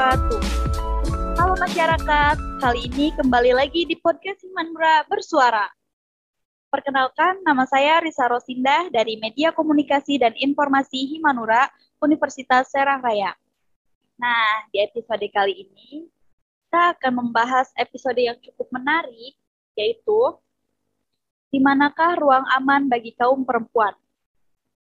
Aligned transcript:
wabarakatuh. 0.00 0.40
Halo 1.36 1.54
masyarakat, 1.60 2.36
kali 2.56 2.88
ini 2.88 3.12
kembali 3.20 3.52
lagi 3.52 3.84
di 3.84 4.00
podcast 4.00 4.40
Himanura 4.40 5.04
Bersuara. 5.04 5.68
Perkenalkan, 6.72 7.44
nama 7.44 7.68
saya 7.68 8.00
Risa 8.00 8.24
Rosindah 8.24 8.88
dari 8.88 9.20
Media 9.20 9.52
Komunikasi 9.52 10.16
dan 10.16 10.32
Informasi 10.40 11.04
Himanura, 11.04 11.68
Universitas 12.00 12.72
Serang 12.72 13.04
Raya. 13.04 13.36
Nah, 14.16 14.64
di 14.72 14.80
episode 14.80 15.28
kali 15.28 15.68
ini, 15.68 16.08
kita 16.64 16.96
akan 16.96 17.20
membahas 17.20 17.68
episode 17.76 18.24
yang 18.24 18.40
cukup 18.40 18.72
menarik, 18.72 19.36
yaitu 19.76 20.20
di 21.52 21.60
manakah 21.60 22.16
ruang 22.16 22.48
aman 22.56 22.88
bagi 22.88 23.12
kaum 23.20 23.44
perempuan. 23.44 23.92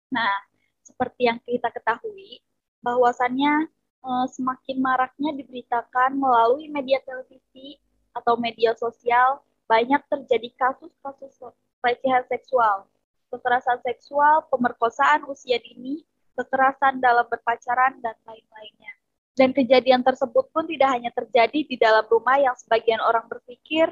Nah, 0.09 0.41
seperti 0.81 1.29
yang 1.29 1.37
kita 1.45 1.69
ketahui, 1.69 2.41
bahwasannya 2.81 3.69
uh, 4.03 4.27
semakin 4.29 4.77
maraknya 4.83 5.31
diberitakan 5.33 6.19
melalui 6.19 6.67
media 6.69 6.99
televisi 7.07 7.79
atau 8.13 8.37
media 8.37 8.75
sosial, 8.77 9.41
banyak 9.65 10.03
terjadi 10.11 10.53
kasus-kasus 10.59 11.33
pelecehan 11.81 12.23
seksual, 12.29 12.85
kekerasan 13.33 13.81
seksual, 13.81 14.45
pemerkosaan 14.53 15.25
usia 15.25 15.57
dini, 15.57 16.05
kekerasan 16.37 17.01
dalam 17.01 17.25
berpacaran, 17.25 17.97
dan 18.03 18.15
lain-lainnya. 18.27 18.93
Dan 19.33 19.49
kejadian 19.49 20.05
tersebut 20.05 20.45
pun 20.53 20.69
tidak 20.69 20.93
hanya 20.93 21.09
terjadi 21.09 21.65
di 21.65 21.75
dalam 21.81 22.05
rumah 22.05 22.37
yang 22.37 22.53
sebagian 22.53 23.01
orang 23.01 23.25
berpikir 23.25 23.89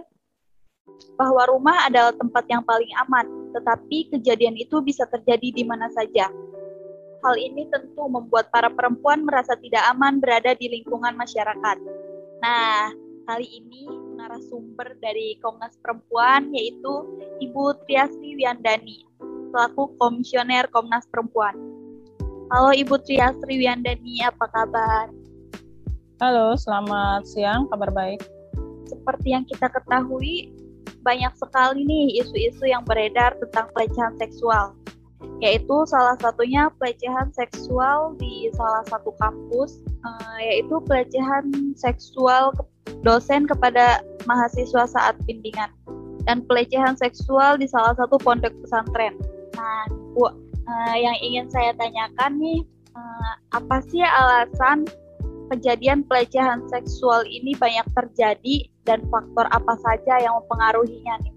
bahwa 1.17 1.49
rumah 1.49 1.89
adalah 1.89 2.13
tempat 2.13 2.45
yang 2.45 2.61
paling 2.61 2.89
aman, 3.01 3.25
tetapi 3.57 4.13
kejadian 4.13 4.53
itu 4.53 4.77
bisa 4.85 5.09
terjadi 5.09 5.49
di 5.49 5.63
mana 5.65 5.89
saja, 5.89 6.29
Hal 7.21 7.37
ini 7.37 7.69
tentu 7.69 8.09
membuat 8.09 8.49
para 8.49 8.65
perempuan 8.73 9.21
merasa 9.21 9.53
tidak 9.53 9.85
aman 9.93 10.17
berada 10.17 10.57
di 10.57 10.65
lingkungan 10.73 11.13
masyarakat. 11.13 11.77
Nah, 12.41 12.89
kali 13.29 13.45
ini 13.61 13.85
narasumber 14.17 14.97
dari 14.97 15.37
Komnas 15.37 15.77
Perempuan 15.85 16.49
yaitu 16.49 17.05
Ibu 17.37 17.77
Triasri 17.85 18.41
Wiandani, 18.41 19.05
selaku 19.53 19.93
Komisioner 20.01 20.65
Komnas 20.73 21.05
Perempuan. 21.13 21.53
Halo 22.49 22.73
Ibu 22.73 22.97
Triasri 23.05 23.61
Wiandani, 23.61 24.25
apa 24.25 24.49
kabar? 24.49 25.13
Halo, 26.17 26.57
selamat 26.57 27.29
siang, 27.29 27.69
kabar 27.69 27.93
baik. 27.93 28.25
Seperti 28.89 29.37
yang 29.37 29.45
kita 29.45 29.69
ketahui, 29.69 30.49
banyak 31.05 31.37
sekali 31.37 31.85
nih 31.85 32.25
isu-isu 32.25 32.65
yang 32.65 32.81
beredar 32.81 33.37
tentang 33.37 33.69
pelecehan 33.77 34.17
seksual 34.17 34.73
yaitu 35.41 35.75
salah 35.89 36.13
satunya 36.21 36.69
pelecehan 36.77 37.33
seksual 37.33 38.13
di 38.21 38.47
salah 38.53 38.85
satu 38.85 39.09
kampus, 39.17 39.81
uh, 40.05 40.37
yaitu 40.37 40.77
pelecehan 40.85 41.73
seksual 41.73 42.53
dosen 43.01 43.49
kepada 43.49 44.05
mahasiswa 44.29 44.85
saat 44.85 45.17
bimbingan 45.25 45.73
dan 46.29 46.45
pelecehan 46.45 46.93
seksual 46.93 47.57
di 47.57 47.65
salah 47.65 47.97
satu 47.97 48.21
pondok 48.21 48.53
pesantren. 48.61 49.17
Nah, 49.57 49.89
Bu, 50.13 50.29
uh, 50.29 50.95
yang 50.95 51.17
ingin 51.25 51.49
saya 51.49 51.73
tanyakan 51.73 52.37
nih, 52.37 52.61
uh, 52.93 53.33
apa 53.57 53.81
sih 53.89 54.05
alasan 54.05 54.85
kejadian 55.49 56.05
pelecehan 56.05 56.63
seksual 56.69 57.25
ini 57.25 57.57
banyak 57.57 57.83
terjadi 57.97 58.69
dan 58.85 59.01
faktor 59.09 59.49
apa 59.51 59.73
saja 59.81 60.21
yang 60.21 60.37
mempengaruhinya 60.37 61.17
nih? 61.25 61.33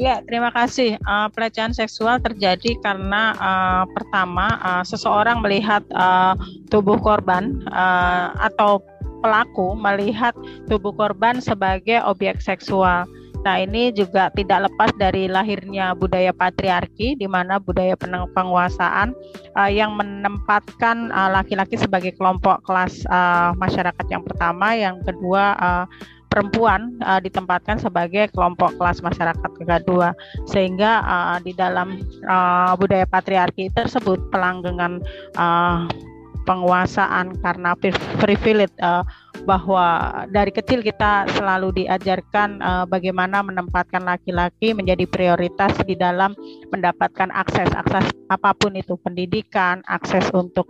Ya, 0.00 0.24
terima 0.24 0.48
kasih. 0.52 0.96
Uh, 1.04 1.28
pelecehan 1.32 1.76
seksual 1.76 2.20
terjadi 2.22 2.78
karena 2.80 3.36
uh, 3.36 3.84
pertama 3.92 4.56
uh, 4.62 4.84
seseorang 4.84 5.44
melihat 5.44 5.84
uh, 5.92 6.32
tubuh 6.72 6.96
korban 7.00 7.60
uh, 7.68 8.32
atau 8.40 8.80
pelaku 9.22 9.78
melihat 9.78 10.34
tubuh 10.66 10.90
korban 10.96 11.38
sebagai 11.38 12.02
objek 12.02 12.42
seksual. 12.42 13.06
Nah, 13.42 13.58
ini 13.58 13.90
juga 13.90 14.30
tidak 14.30 14.70
lepas 14.70 14.94
dari 14.94 15.26
lahirnya 15.26 15.98
budaya 15.98 16.30
patriarki 16.30 17.18
di 17.18 17.26
mana 17.26 17.58
budaya 17.58 17.98
penguasaan 18.30 19.10
uh, 19.58 19.66
yang 19.66 19.98
menempatkan 19.98 21.10
laki-laki 21.10 21.74
uh, 21.74 21.82
sebagai 21.82 22.14
kelompok 22.14 22.62
kelas 22.62 23.02
uh, 23.10 23.50
masyarakat 23.58 24.06
yang 24.06 24.22
pertama, 24.22 24.78
yang 24.78 25.02
kedua 25.02 25.58
uh, 25.58 25.86
perempuan 26.32 26.96
uh, 27.04 27.20
ditempatkan 27.20 27.76
sebagai 27.76 28.32
kelompok 28.32 28.72
kelas 28.80 29.04
masyarakat 29.04 29.50
kedua 29.52 30.16
sehingga 30.48 31.04
uh, 31.04 31.38
di 31.44 31.52
dalam 31.52 32.00
uh, 32.24 32.72
budaya 32.80 33.04
patriarki 33.04 33.68
tersebut 33.76 34.16
pelanggengan 34.32 35.04
uh, 35.36 35.84
penguasaan 36.42 37.38
karena 37.38 37.76
privilege 38.18 38.74
uh, 38.82 39.06
bahwa 39.46 40.10
dari 40.30 40.50
kecil 40.54 40.82
kita 40.82 41.26
selalu 41.34 41.84
diajarkan 41.84 42.62
uh, 42.62 42.84
bagaimana 42.86 43.42
menempatkan 43.42 44.02
laki-laki 44.02 44.74
menjadi 44.74 45.06
prioritas 45.06 45.74
di 45.86 45.98
dalam 45.98 46.34
mendapatkan 46.70 47.30
akses 47.34 47.70
akses 47.74 48.06
apa 48.30 48.54
pun 48.54 48.74
itu 48.74 48.94
pendidikan 49.02 49.82
akses 49.86 50.30
untuk 50.34 50.66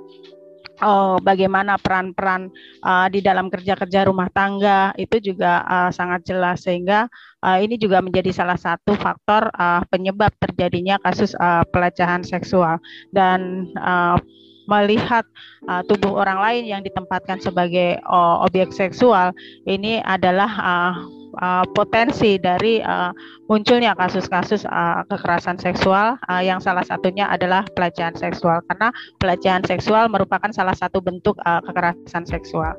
oh, 0.82 1.16
bagaimana 1.22 1.78
peran-peran 1.78 2.50
uh, 2.82 3.06
di 3.08 3.22
dalam 3.22 3.48
kerja-kerja 3.48 4.10
rumah 4.10 4.28
tangga 4.34 4.92
itu 4.98 5.22
juga 5.22 5.62
uh, 5.64 5.90
sangat 5.94 6.26
jelas. 6.26 6.66
Sehingga 6.66 7.06
uh, 7.40 7.58
ini 7.62 7.78
juga 7.78 8.02
menjadi 8.02 8.34
salah 8.34 8.58
satu 8.58 8.98
faktor 8.98 9.48
uh, 9.54 9.80
penyebab 9.88 10.34
terjadinya 10.42 10.98
kasus 11.00 11.32
uh, 11.38 11.62
pelecehan 11.70 12.26
seksual. 12.26 12.82
Dan 13.14 13.70
uh, 13.78 14.18
melihat 14.66 15.26
uh, 15.66 15.82
tubuh 15.86 16.22
orang 16.22 16.38
lain 16.38 16.64
yang 16.70 16.82
ditempatkan 16.86 17.42
sebagai 17.42 17.98
uh, 18.06 18.42
objek 18.46 18.70
seksual 18.70 19.34
ini 19.66 19.98
adalah 20.06 20.50
uh, 20.58 20.94
uh, 21.38 21.64
potensi 21.72 22.36
dari 22.36 22.82
uh, 22.82 23.14
munculnya 23.48 23.96
kasus-kasus 23.96 24.68
uh, 24.68 25.04
kekerasan 25.08 25.56
seksual 25.56 26.20
uh, 26.28 26.42
yang 26.42 26.60
salah 26.60 26.84
satunya 26.84 27.28
adalah 27.28 27.64
pelecehan 27.72 28.12
seksual 28.16 28.60
karena 28.68 28.88
pelecehan 29.22 29.64
seksual 29.64 30.08
merupakan 30.12 30.50
salah 30.52 30.76
satu 30.76 31.00
bentuk 31.00 31.38
uh, 31.46 31.60
kekerasan 31.64 32.24
seksual. 32.28 32.74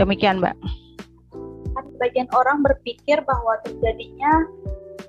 Demikian, 0.00 0.42
Mbak. 0.42 0.56
Sebagian 1.96 2.26
orang 2.34 2.66
berpikir 2.66 3.22
bahwa 3.22 3.54
terjadinya 3.62 4.34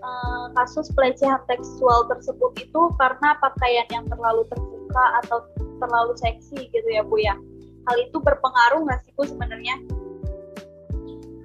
uh, 0.03 0.45
kasus 0.53 0.91
pelecehan 0.93 1.41
seksual 1.49 2.05
tersebut 2.11 2.51
itu 2.61 2.81
karena 3.01 3.33
pakaian 3.41 3.87
yang 3.89 4.05
terlalu 4.05 4.45
terbuka 4.51 5.05
atau 5.25 5.41
terlalu 5.81 6.13
seksi 6.19 6.69
gitu 6.69 6.87
ya 6.93 7.01
Bu 7.01 7.17
ya. 7.17 7.35
Hal 7.83 7.97
itu 7.99 8.17
berpengaruh 8.21 8.85
nggak 8.85 8.99
sih 9.03 9.11
Bu 9.17 9.25
sebenarnya? 9.27 9.75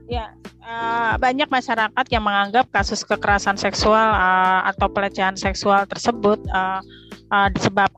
Ya, 0.09 0.33
uh, 0.65 1.21
banyak 1.21 1.53
masyarakat 1.53 2.07
yang 2.09 2.25
menganggap 2.25 2.73
kasus 2.73 3.05
kekerasan 3.05 3.61
seksual 3.61 4.17
uh, 4.17 4.65
atau 4.73 4.89
pelecehan 4.89 5.37
seksual 5.37 5.85
tersebut 5.85 6.41
uh, 6.49 6.81
uh, 7.29 7.49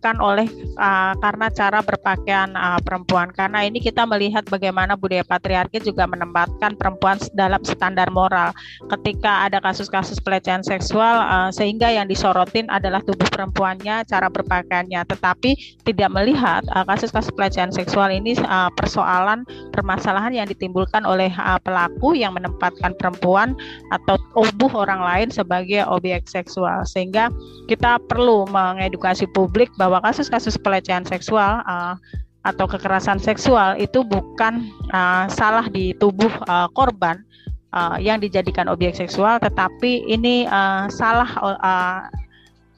disebabkan 0.00 0.16
oleh 0.24 0.48
uh, 0.80 1.12
karena 1.20 1.46
cara 1.52 1.84
berpakaian 1.84 2.56
uh, 2.56 2.80
perempuan. 2.80 3.28
Karena 3.36 3.68
ini 3.68 3.84
kita 3.84 4.08
melihat 4.08 4.48
bagaimana 4.48 4.96
budaya 4.96 5.20
patriarki 5.20 5.76
juga 5.84 6.08
menempatkan 6.08 6.72
perempuan 6.80 7.20
dalam 7.36 7.60
standar 7.68 8.08
moral. 8.08 8.56
Ketika 8.88 9.44
ada 9.44 9.60
kasus-kasus 9.60 10.16
pelecehan 10.24 10.64
seksual, 10.64 11.20
uh, 11.20 11.52
sehingga 11.52 11.92
yang 11.92 12.08
disorotin 12.08 12.64
adalah 12.72 13.04
tubuh 13.04 13.28
perempuannya, 13.28 14.08
cara 14.08 14.32
berpakaiannya, 14.32 15.04
tetapi 15.04 15.84
tidak 15.84 16.08
melihat 16.16 16.64
kasus-kasus 16.88 17.28
uh, 17.28 17.36
pelecehan 17.36 17.68
seksual 17.68 18.08
ini 18.08 18.40
uh, 18.48 18.72
persoalan 18.80 19.44
permasalahan 19.76 20.32
yang 20.32 20.48
ditimbulkan 20.48 21.04
oleh 21.04 21.28
uh, 21.36 21.60
pelaku 21.60 22.16
yang 22.16 22.32
menempatkan 22.32 22.96
perempuan 22.96 23.52
atau 23.92 24.16
tubuh 24.32 24.72
orang 24.80 25.04
lain 25.04 25.28
sebagai 25.28 25.84
objek 25.92 26.24
seksual. 26.24 26.88
Sehingga 26.88 27.28
kita 27.68 28.00
perlu 28.08 28.48
mengedukasi 28.48 29.10
edukasi 29.10 29.26
publik 29.34 29.70
bahwa 29.74 29.89
kasus-kasus 29.98 30.54
pelecehan 30.54 31.02
seksual 31.02 31.66
uh, 31.66 31.98
atau 32.46 32.64
kekerasan 32.70 33.18
seksual 33.18 33.76
itu 33.76 34.06
bukan 34.06 34.70
uh, 34.94 35.26
salah 35.28 35.66
di 35.68 35.92
tubuh 35.98 36.30
uh, 36.46 36.70
korban 36.72 37.20
uh, 37.74 37.98
yang 38.00 38.22
dijadikan 38.22 38.70
objek 38.70 38.96
seksual, 38.96 39.36
tetapi 39.42 40.06
ini 40.06 40.46
uh, 40.46 40.86
salah 40.88 41.30
uh, 41.42 42.00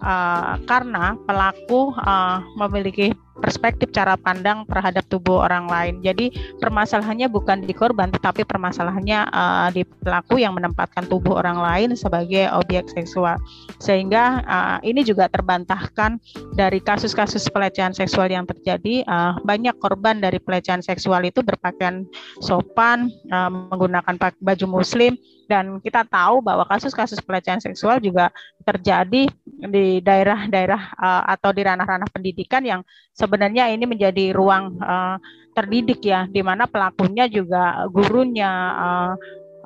uh, 0.02 0.52
karena 0.66 1.14
pelaku 1.28 1.94
uh, 2.02 2.42
memiliki 2.58 3.14
perspektif 3.42 3.90
cara 3.90 4.14
pandang 4.14 4.62
terhadap 4.70 5.02
tubuh 5.10 5.42
orang 5.42 5.66
lain. 5.66 5.98
Jadi 6.06 6.30
permasalahannya 6.62 7.26
bukan 7.26 7.66
di 7.66 7.74
korban, 7.74 8.14
tetapi 8.14 8.46
permasalahannya 8.46 9.26
uh, 9.34 9.68
di 9.74 9.82
pelaku 9.82 10.38
yang 10.38 10.54
menempatkan 10.54 11.10
tubuh 11.10 11.42
orang 11.42 11.58
lain 11.58 11.98
sebagai 11.98 12.46
objek 12.54 12.86
seksual. 12.94 13.34
Sehingga 13.82 14.46
uh, 14.46 14.78
ini 14.86 15.02
juga 15.02 15.26
terbantahkan 15.26 16.22
dari 16.54 16.78
kasus-kasus 16.78 17.50
pelecehan 17.50 17.90
seksual 17.90 18.30
yang 18.30 18.46
terjadi. 18.46 19.02
Uh, 19.10 19.34
banyak 19.42 19.74
korban 19.82 20.22
dari 20.22 20.38
pelecehan 20.38 20.80
seksual 20.80 21.26
itu 21.26 21.42
berpakaian 21.42 22.06
sopan, 22.38 23.10
uh, 23.34 23.50
menggunakan 23.50 24.14
baju 24.38 24.66
muslim, 24.70 25.18
dan 25.52 25.76
kita 25.84 26.08
tahu 26.08 26.40
bahwa 26.40 26.64
kasus-kasus 26.64 27.20
pelecehan 27.20 27.60
seksual 27.60 28.00
juga 28.00 28.32
terjadi 28.64 29.28
di 29.68 30.00
daerah-daerah 30.00 30.96
uh, 30.96 31.22
atau 31.28 31.52
di 31.52 31.60
ranah-ranah 31.60 32.08
pendidikan 32.08 32.64
yang 32.64 32.80
sebenarnya 33.12 33.68
ini 33.68 33.84
menjadi 33.84 34.32
ruang 34.32 34.80
uh, 34.80 35.20
terdidik 35.52 36.00
ya, 36.00 36.24
di 36.24 36.40
mana 36.40 36.64
pelakunya 36.64 37.28
juga 37.28 37.84
gurunya, 37.92 38.48
uh, 38.72 39.12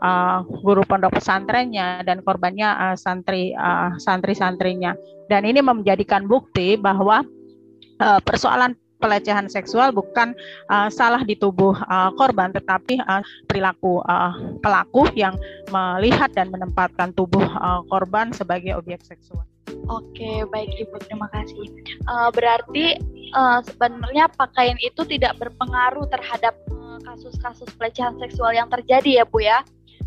uh, 0.03 0.39
guru 0.67 0.83
pondok 0.83 1.23
pesantrennya 1.23 2.03
dan 2.03 2.19
korbannya 2.27 2.67
uh, 2.67 2.97
santri 2.99 3.55
uh, 3.55 3.95
santri-santrinya. 3.95 4.99
Dan 5.31 5.47
ini 5.47 5.63
menjadikan 5.63 6.27
bukti 6.27 6.75
bahwa 6.75 7.23
uh, 8.03 8.21
persoalan 8.27 8.75
pelecehan 8.97 9.47
seksual 9.47 9.93
bukan 9.93 10.33
uh, 10.73 10.89
salah 10.89 11.23
di 11.23 11.37
tubuh 11.37 11.77
uh, 11.87 12.11
korban 12.17 12.53
tetapi 12.53 13.01
uh, 13.05 13.23
perilaku 13.49 14.01
uh, 14.09 14.35
pelaku 14.65 15.09
yang 15.13 15.37
melihat 15.69 16.33
dan 16.33 16.49
menempatkan 16.49 17.13
tubuh 17.13 17.45
uh, 17.45 17.85
korban 17.93 18.33
sebagai 18.33 18.77
objek 18.77 19.05
seksual. 19.05 19.45
Oke, 19.87 20.47
baik 20.51 20.71
Ibu, 20.79 20.99
terima 21.07 21.27
kasih. 21.31 21.67
Uh, 22.07 22.31
berarti 22.31 22.99
uh, 23.35 23.63
sebenarnya 23.63 24.31
pakaian 24.35 24.79
itu 24.83 25.03
tidak 25.07 25.39
berpengaruh 25.39 26.07
terhadap 26.11 26.55
kasus-kasus 27.07 27.71
pelecehan 27.79 28.19
seksual 28.19 28.51
yang 28.55 28.67
terjadi 28.67 29.23
ya 29.23 29.25
Bu 29.27 29.43
ya. 29.43 29.63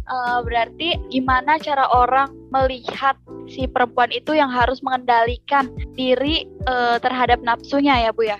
Uh, 0.09 0.41
berarti 0.41 0.97
gimana 1.13 1.61
cara 1.61 1.85
orang 1.93 2.33
melihat 2.49 3.13
si 3.45 3.69
perempuan 3.69 4.09
itu 4.09 4.33
yang 4.33 4.49
harus 4.49 4.81
mengendalikan 4.81 5.69
diri 5.93 6.49
uh, 6.65 6.97
terhadap 6.97 7.39
nafsunya 7.45 8.09
ya 8.09 8.11
Bu 8.11 8.25
ya? 8.25 8.39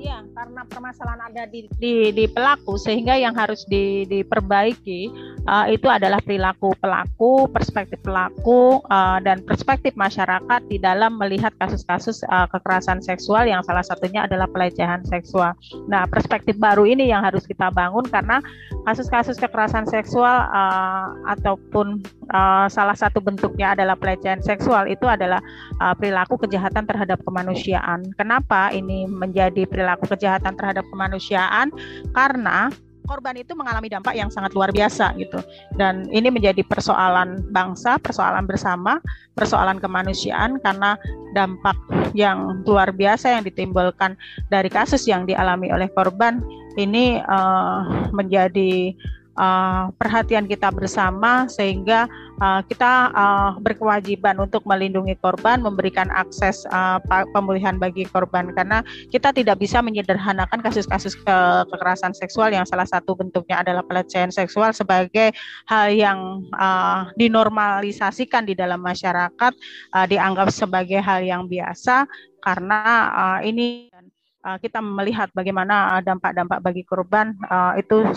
Iya, 0.00 0.24
karena 0.32 0.64
permasalahan 0.64 1.28
ada 1.28 1.44
di, 1.44 1.68
di, 1.76 2.08
di 2.16 2.24
pelaku 2.24 2.80
sehingga 2.80 3.20
yang 3.20 3.36
harus 3.36 3.68
di, 3.68 4.08
diperbaiki 4.08 5.12
uh, 5.44 5.68
itu 5.68 5.84
adalah 5.92 6.24
perilaku 6.24 6.72
pelaku, 6.80 7.44
perspektif 7.52 8.00
pelaku 8.00 8.80
uh, 8.88 9.20
dan 9.20 9.44
perspektif 9.44 9.92
masyarakat 10.00 10.60
di 10.72 10.80
dalam 10.80 11.20
melihat 11.20 11.52
kasus-kasus 11.60 12.24
uh, 12.32 12.48
kekerasan 12.48 13.04
seksual 13.04 13.44
yang 13.44 13.60
salah 13.60 13.84
satunya 13.84 14.24
adalah 14.24 14.48
pelecehan 14.48 15.04
seksual. 15.04 15.52
Nah, 15.84 16.08
perspektif 16.08 16.56
baru 16.56 16.88
ini 16.88 17.12
yang 17.12 17.20
harus 17.20 17.44
kita 17.44 17.68
bangun 17.68 18.08
karena 18.08 18.40
kasus-kasus 18.88 19.36
kekerasan 19.36 19.84
seksual 19.84 20.48
uh, 20.48 21.12
ataupun 21.28 22.00
uh, 22.32 22.66
salah 22.72 22.96
satu 22.96 23.20
bentuknya 23.20 23.76
adalah 23.76 23.94
pelecehan 23.94 24.40
seksual 24.40 24.88
itu 24.88 25.04
adalah 25.04 25.38
uh, 25.78 25.94
perilaku 25.94 26.40
kejahatan 26.40 26.88
terhadap 26.88 27.20
kemanusiaan. 27.22 28.10
Kenapa 28.16 28.72
ini 28.72 29.04
menjadi 29.06 29.68
perilaku 29.68 29.90
perilaku 29.90 30.16
kejahatan 30.16 30.54
terhadap 30.54 30.84
kemanusiaan 30.88 31.68
karena 32.14 32.70
korban 33.10 33.34
itu 33.34 33.58
mengalami 33.58 33.90
dampak 33.90 34.14
yang 34.14 34.30
sangat 34.30 34.54
luar 34.54 34.70
biasa 34.70 35.18
gitu. 35.18 35.42
Dan 35.74 36.06
ini 36.14 36.30
menjadi 36.30 36.62
persoalan 36.62 37.42
bangsa, 37.50 37.98
persoalan 37.98 38.46
bersama, 38.46 39.02
persoalan 39.34 39.82
kemanusiaan 39.82 40.62
karena 40.62 40.94
dampak 41.34 41.74
yang 42.14 42.62
luar 42.62 42.94
biasa 42.94 43.34
yang 43.34 43.42
ditimbulkan 43.42 44.14
dari 44.46 44.70
kasus 44.70 45.10
yang 45.10 45.26
dialami 45.26 45.74
oleh 45.74 45.90
korban 45.90 46.38
ini 46.78 47.18
uh, 47.26 47.82
menjadi 48.14 48.94
uh, 49.36 49.92
perhatian 49.94 50.48
kita 50.48 50.72
bersama 50.72 51.46
sehingga 51.46 52.10
uh, 52.40 52.64
kita 52.66 53.12
uh, 53.12 53.50
berkewajiban 53.60 54.40
untuk 54.40 54.64
melindungi 54.66 55.14
korban, 55.20 55.62
memberikan 55.62 56.08
akses 56.10 56.64
uh, 56.72 56.98
pemulihan 57.30 57.76
bagi 57.76 58.08
korban. 58.08 58.50
Karena 58.56 58.82
kita 59.12 59.30
tidak 59.30 59.60
bisa 59.60 59.84
menyederhanakan 59.84 60.64
kasus-kasus 60.64 61.14
ke 61.14 61.38
kekerasan 61.70 62.16
seksual 62.16 62.50
yang 62.50 62.66
salah 62.66 62.88
satu 62.88 63.14
bentuknya 63.14 63.62
adalah 63.62 63.84
pelecehan 63.84 64.32
seksual 64.32 64.72
sebagai 64.74 65.34
hal 65.68 65.92
yang 65.92 66.48
uh, 66.56 67.10
dinormalisasikan 67.14 68.48
di 68.48 68.56
dalam 68.56 68.80
masyarakat 68.82 69.52
uh, 69.94 70.06
dianggap 70.08 70.48
sebagai 70.50 70.98
hal 70.98 71.22
yang 71.22 71.46
biasa. 71.46 72.08
Karena 72.40 72.80
uh, 73.12 73.40
ini 73.44 73.92
kita 74.40 74.80
melihat 74.80 75.28
bagaimana 75.36 76.00
dampak-dampak 76.00 76.64
bagi 76.64 76.80
korban 76.80 77.36
itu 77.76 78.08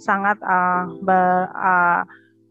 sangat 0.00 0.40
uh, 0.40 0.88
ber, 1.04 1.52
uh, 1.52 2.02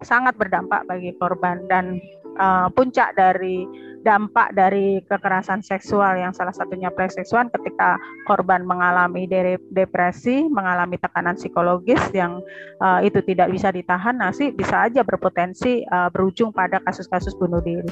sangat 0.05 0.37
berdampak 0.39 0.85
bagi 0.87 1.11
korban 1.19 1.65
dan 1.67 1.99
uh, 2.39 2.71
puncak 2.71 3.17
dari 3.17 3.67
dampak 3.99 4.55
dari 4.55 5.03
kekerasan 5.03 5.59
seksual 5.59 6.15
yang 6.15 6.31
salah 6.31 6.55
satunya 6.55 6.87
pelecehan 6.87 7.19
seksual 7.19 7.45
ketika 7.51 7.99
korban 8.23 8.63
mengalami 8.63 9.27
depresi, 9.75 10.47
mengalami 10.47 10.95
tekanan 10.95 11.35
psikologis 11.35 11.99
yang 12.15 12.39
uh, 12.79 13.03
itu 13.03 13.19
tidak 13.27 13.51
bisa 13.51 13.75
ditahan, 13.75 14.15
sih 14.31 14.55
bisa 14.55 14.87
aja 14.87 15.03
berpotensi 15.03 15.83
uh, 15.91 16.07
berujung 16.07 16.55
pada 16.55 16.79
kasus-kasus 16.87 17.35
bunuh 17.35 17.59
diri. 17.59 17.91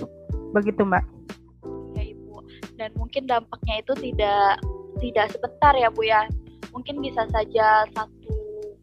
Begitu, 0.56 0.88
Mbak. 0.88 1.04
Ya, 2.00 2.04
Ibu. 2.16 2.40
Dan 2.80 2.90
mungkin 2.96 3.28
dampaknya 3.28 3.84
itu 3.84 3.94
tidak 4.00 4.64
tidak 5.04 5.28
sebentar 5.36 5.76
ya, 5.76 5.92
Bu 5.92 6.08
ya. 6.08 6.24
Mungkin 6.72 7.04
bisa 7.04 7.28
saja 7.36 7.84
satu 7.92 8.37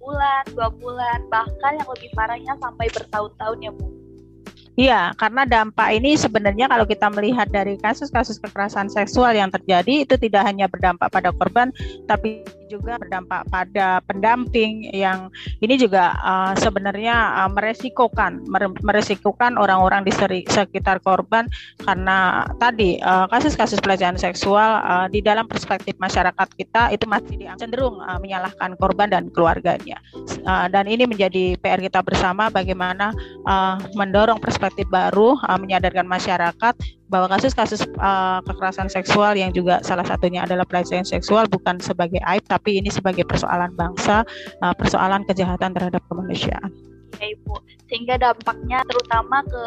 bulan, 0.04 0.42
dua 0.52 0.68
bulan, 0.76 1.18
bahkan 1.32 1.72
yang 1.80 1.88
lebih 1.88 2.10
parahnya 2.12 2.54
sampai 2.60 2.86
bertahun-tahun 2.92 3.58
ya 3.64 3.72
Bu. 3.72 3.86
Iya, 4.74 5.14
karena 5.14 5.46
dampak 5.46 5.86
ini 5.94 6.18
sebenarnya 6.18 6.66
kalau 6.66 6.82
kita 6.82 7.06
melihat 7.14 7.46
dari 7.46 7.78
kasus-kasus 7.78 8.42
kekerasan 8.42 8.90
seksual 8.90 9.30
yang 9.30 9.46
terjadi 9.46 10.02
itu 10.02 10.18
tidak 10.18 10.42
hanya 10.50 10.66
berdampak 10.66 11.14
pada 11.14 11.30
korban, 11.30 11.70
tapi 12.10 12.42
juga 12.74 12.98
berdampak 12.98 13.46
pada 13.48 14.02
pendamping 14.04 14.90
yang 14.90 15.30
ini 15.62 15.78
juga 15.78 16.18
uh, 16.18 16.52
sebenarnya 16.58 17.46
uh, 17.46 17.50
meresikokan 17.54 18.42
meresikokan 18.82 19.54
orang-orang 19.54 20.02
di 20.02 20.12
sekitar 20.50 20.98
korban 21.06 21.46
karena 21.86 22.48
tadi 22.58 22.98
uh, 22.98 23.30
kasus-kasus 23.30 23.78
pelecehan 23.78 24.18
seksual 24.18 24.82
uh, 24.82 25.06
di 25.06 25.22
dalam 25.22 25.46
perspektif 25.46 25.94
masyarakat 26.02 26.48
kita 26.58 26.90
itu 26.90 27.06
masih 27.06 27.38
cenderung 27.56 28.02
uh, 28.02 28.18
menyalahkan 28.18 28.74
korban 28.80 29.10
dan 29.12 29.30
keluarganya. 29.30 30.00
Uh, 30.44 30.66
dan 30.68 30.90
ini 30.90 31.06
menjadi 31.06 31.54
PR 31.60 31.80
kita 31.80 32.02
bersama 32.02 32.50
bagaimana 32.50 33.14
uh, 33.46 33.78
mendorong 33.94 34.40
perspektif 34.42 34.88
baru 34.90 35.38
uh, 35.46 35.58
menyadarkan 35.60 36.08
masyarakat 36.08 36.74
bahwa 37.12 37.28
kasus-kasus 37.36 37.84
uh, 38.00 38.40
kekerasan 38.48 38.88
seksual 38.88 39.36
yang 39.36 39.52
juga 39.52 39.80
salah 39.84 40.04
satunya 40.04 40.42
adalah 40.44 40.64
pelecehan 40.64 41.04
seksual 41.04 41.44
bukan 41.46 41.76
sebagai 41.78 42.20
aib 42.24 42.44
tapi 42.48 42.80
ini 42.80 42.88
sebagai 42.88 43.28
persoalan 43.28 43.72
bangsa, 43.76 44.24
uh, 44.64 44.74
persoalan 44.74 45.22
kejahatan 45.28 45.76
terhadap 45.76 46.00
kemanusiaan. 46.08 46.72
Ya 47.22 47.30
Ibu, 47.30 47.54
sehingga 47.86 48.18
dampaknya 48.18 48.82
terutama 48.90 49.46
ke 49.46 49.64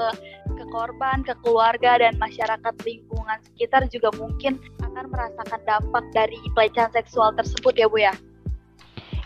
ke 0.57 0.65
korban, 0.67 1.23
ke 1.23 1.31
keluarga 1.45 2.01
dan 2.01 2.17
masyarakat 2.19 2.73
lingkungan 2.83 3.39
sekitar 3.53 3.87
juga 3.87 4.11
mungkin 4.17 4.59
akan 4.83 5.05
merasakan 5.07 5.61
dampak 5.63 6.05
dari 6.11 6.35
pelecehan 6.57 6.91
seksual 6.91 7.31
tersebut 7.37 7.73
ya 7.77 7.87
Bu 7.87 8.01
ya. 8.01 8.13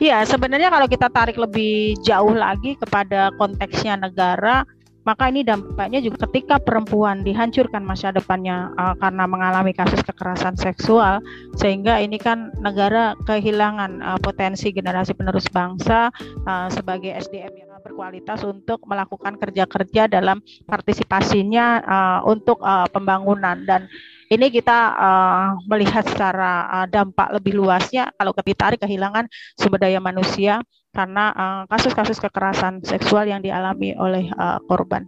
Iya, 0.01 0.25
sebenarnya 0.25 0.73
kalau 0.73 0.89
kita 0.89 1.13
tarik 1.13 1.37
lebih 1.37 1.93
jauh 2.01 2.33
lagi 2.33 2.73
kepada 2.73 3.29
konteksnya 3.37 4.01
negara, 4.01 4.65
maka 5.03 5.33
ini 5.33 5.41
dampaknya 5.41 5.99
juga 5.99 6.29
ketika 6.29 6.61
perempuan 6.61 7.25
dihancurkan 7.25 7.81
masa 7.81 8.13
depannya 8.13 8.69
uh, 8.77 8.93
karena 9.01 9.25
mengalami 9.25 9.73
kasus 9.73 9.99
kekerasan 10.05 10.53
seksual 10.57 11.23
sehingga 11.57 11.97
ini 11.97 12.21
kan 12.21 12.53
negara 12.61 13.17
kehilangan 13.25 14.01
uh, 14.01 14.19
potensi 14.21 14.69
generasi 14.69 15.17
penerus 15.17 15.49
bangsa 15.49 16.13
uh, 16.45 16.67
sebagai 16.69 17.17
SDM 17.17 17.53
yang 17.57 17.71
berkualitas 17.81 18.45
untuk 18.45 18.85
melakukan 18.85 19.35
kerja-kerja 19.41 20.05
dalam 20.05 20.39
partisipasinya 20.69 21.65
uh, 21.81 22.19
untuk 22.29 22.61
uh, 22.61 22.85
pembangunan. 22.87 23.65
Dan 23.65 23.89
ini 24.31 24.47
kita 24.47 24.79
uh, 24.95 25.47
melihat 25.67 26.07
secara 26.07 26.63
uh, 26.71 26.87
dampak 26.87 27.35
lebih 27.35 27.59
luasnya 27.59 28.15
kalau 28.15 28.31
kita 28.31 28.79
kehilangan 28.79 29.27
sumber 29.59 29.83
daya 29.83 29.99
manusia 29.99 30.63
karena 30.91 31.31
eh, 31.31 31.63
kasus-kasus 31.71 32.19
uh, 32.19 32.27
kekerasan 32.27 32.83
seksual 32.83 33.23
yang 33.23 33.39
dialami 33.39 33.95
oleh 33.95 34.27
uh, 34.35 34.59
korban. 34.67 35.07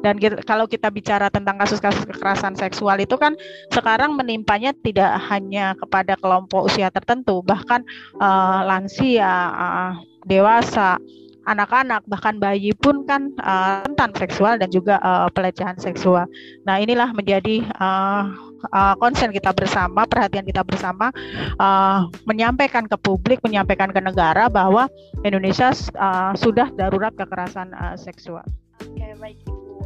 Dan 0.00 0.16
kita, 0.16 0.40
kalau 0.48 0.64
kita 0.64 0.88
bicara 0.88 1.28
tentang 1.28 1.60
kasus-kasus 1.60 2.08
kekerasan 2.08 2.56
seksual 2.56 2.96
itu 3.04 3.20
kan 3.20 3.36
sekarang 3.68 4.16
menimpanya 4.16 4.72
tidak 4.80 5.20
hanya 5.28 5.76
kepada 5.76 6.16
kelompok 6.16 6.72
usia 6.72 6.88
tertentu, 6.88 7.44
bahkan 7.44 7.84
uh, 8.16 8.64
lansia, 8.64 9.28
uh, 9.52 9.92
dewasa, 10.24 10.96
anak-anak 11.48 12.04
bahkan 12.08 12.36
bayi 12.36 12.72
pun 12.76 13.04
kan 13.08 13.32
uh, 13.40 13.84
rentan 13.84 14.12
seksual 14.16 14.56
dan 14.60 14.68
juga 14.68 15.00
uh, 15.00 15.28
pelecehan 15.32 15.76
seksual. 15.80 16.28
Nah 16.64 16.80
inilah 16.80 17.12
menjadi 17.16 17.64
uh, 17.80 18.49
uh, 18.68 18.94
kita 19.32 19.50
bersama, 19.56 20.04
perhatian 20.04 20.44
kita 20.44 20.60
bersama, 20.60 21.08
uh, 21.56 22.06
menyampaikan 22.28 22.84
ke 22.84 22.96
publik, 23.00 23.40
menyampaikan 23.40 23.88
ke 23.88 24.00
negara 24.02 24.52
bahwa 24.52 24.86
Indonesia 25.24 25.72
uh, 25.96 26.32
sudah 26.36 26.68
darurat 26.76 27.14
kekerasan 27.16 27.72
uh, 27.72 27.96
seksual. 27.96 28.44
Oke 28.80 29.06
baik 29.20 29.36
ibu. 29.44 29.80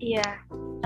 Iya, 0.00 0.28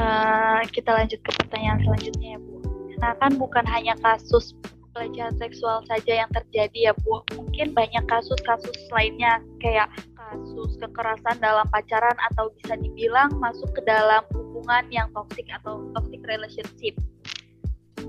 uh, 0.01 0.61
kita 0.75 0.91
lanjut 0.91 1.21
ke 1.23 1.31
pertanyaan 1.39 1.81
selanjutnya 1.87 2.37
ya 2.37 2.41
bu. 2.43 2.57
Nah 2.99 3.13
kan 3.21 3.33
bukan 3.37 3.65
hanya 3.69 3.95
kasus 4.01 4.57
pelecehan 4.95 5.35
seksual 5.37 5.83
saja 5.91 6.25
yang 6.25 6.31
terjadi 6.31 6.91
ya 6.91 6.93
Bu. 7.03 7.27
Mungkin 7.35 7.75
banyak 7.75 8.07
kasus-kasus 8.07 8.79
lainnya 8.95 9.43
kayak 9.59 9.91
kasus 10.15 10.79
kekerasan 10.79 11.37
dalam 11.43 11.67
pacaran 11.69 12.17
atau 12.33 12.49
bisa 12.63 12.79
dibilang 12.79 13.29
masuk 13.43 13.69
ke 13.75 13.83
dalam 13.85 14.23
hubungan 14.65 14.89
yang 14.89 15.13
toxic 15.13 15.45
atau 15.53 15.85
toxic 15.93 16.25
relationship. 16.25 16.97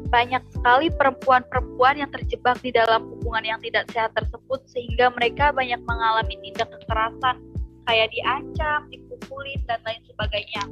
Banyak 0.07 0.39
sekali 0.55 0.87
perempuan-perempuan 0.87 1.99
yang 1.99 2.07
terjebak 2.15 2.55
di 2.63 2.71
dalam 2.71 3.03
hubungan 3.11 3.43
yang 3.43 3.59
tidak 3.59 3.91
sehat 3.91 4.15
tersebut 4.15 4.63
sehingga 4.71 5.11
mereka 5.11 5.51
banyak 5.51 5.83
mengalami 5.83 6.39
tindak 6.39 6.71
kekerasan 6.71 7.43
kayak 7.91 8.07
diancam, 8.15 8.87
dipukulin 8.87 9.59
dan 9.67 9.83
lain 9.83 9.99
sebagainya. 10.07 10.63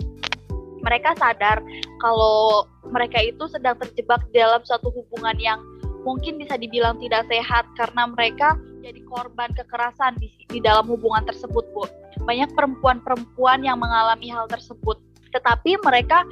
Mereka 0.87 1.19
sadar 1.19 1.59
kalau 1.99 2.63
mereka 2.87 3.19
itu 3.19 3.43
sedang 3.51 3.75
terjebak 3.75 4.23
dalam 4.31 4.63
suatu 4.63 4.87
hubungan 4.87 5.35
yang 5.35 5.59
mungkin 6.07 6.39
bisa 6.39 6.55
dibilang 6.55 6.95
tidak 7.03 7.27
sehat 7.27 7.67
karena 7.75 8.07
mereka 8.07 8.55
jadi 8.79 9.03
korban 9.03 9.51
kekerasan 9.51 10.15
di, 10.15 10.31
di 10.47 10.63
dalam 10.63 10.87
hubungan 10.87 11.27
tersebut, 11.27 11.67
Bu. 11.75 11.83
Banyak 12.23 12.55
perempuan-perempuan 12.55 13.67
yang 13.67 13.83
mengalami 13.83 14.31
hal 14.31 14.47
tersebut, 14.47 14.95
tetapi 15.33 15.81
mereka 15.81 16.23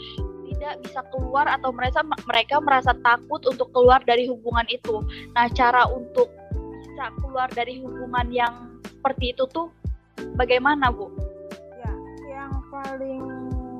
tidak 0.52 0.78
bisa 0.86 1.02
keluar 1.10 1.50
atau 1.50 1.74
mereka 1.74 2.06
mereka 2.06 2.56
merasa 2.62 2.94
takut 3.02 3.42
untuk 3.50 3.74
keluar 3.74 3.98
dari 4.06 4.30
hubungan 4.30 4.68
itu. 4.70 5.02
Nah, 5.34 5.50
cara 5.50 5.90
untuk 5.90 6.30
bisa 6.86 7.10
keluar 7.18 7.50
dari 7.50 7.82
hubungan 7.82 8.30
yang 8.30 8.54
seperti 8.86 9.34
itu 9.34 9.50
tuh 9.50 9.74
bagaimana, 10.38 10.94
Bu? 10.94 11.10
Ya, 11.82 11.94
yang 12.30 12.54
paling 12.70 13.26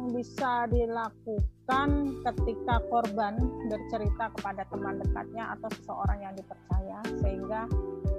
bisa 0.10 0.66
dilakukan 0.74 1.90
ketika 2.26 2.76
korban 2.90 3.38
bercerita 3.70 4.34
kepada 4.38 4.66
teman 4.70 4.98
dekatnya 5.02 5.54
atau 5.58 5.70
seseorang 5.78 6.20
yang 6.22 6.34
dipercaya 6.34 7.00
sehingga 7.22 7.70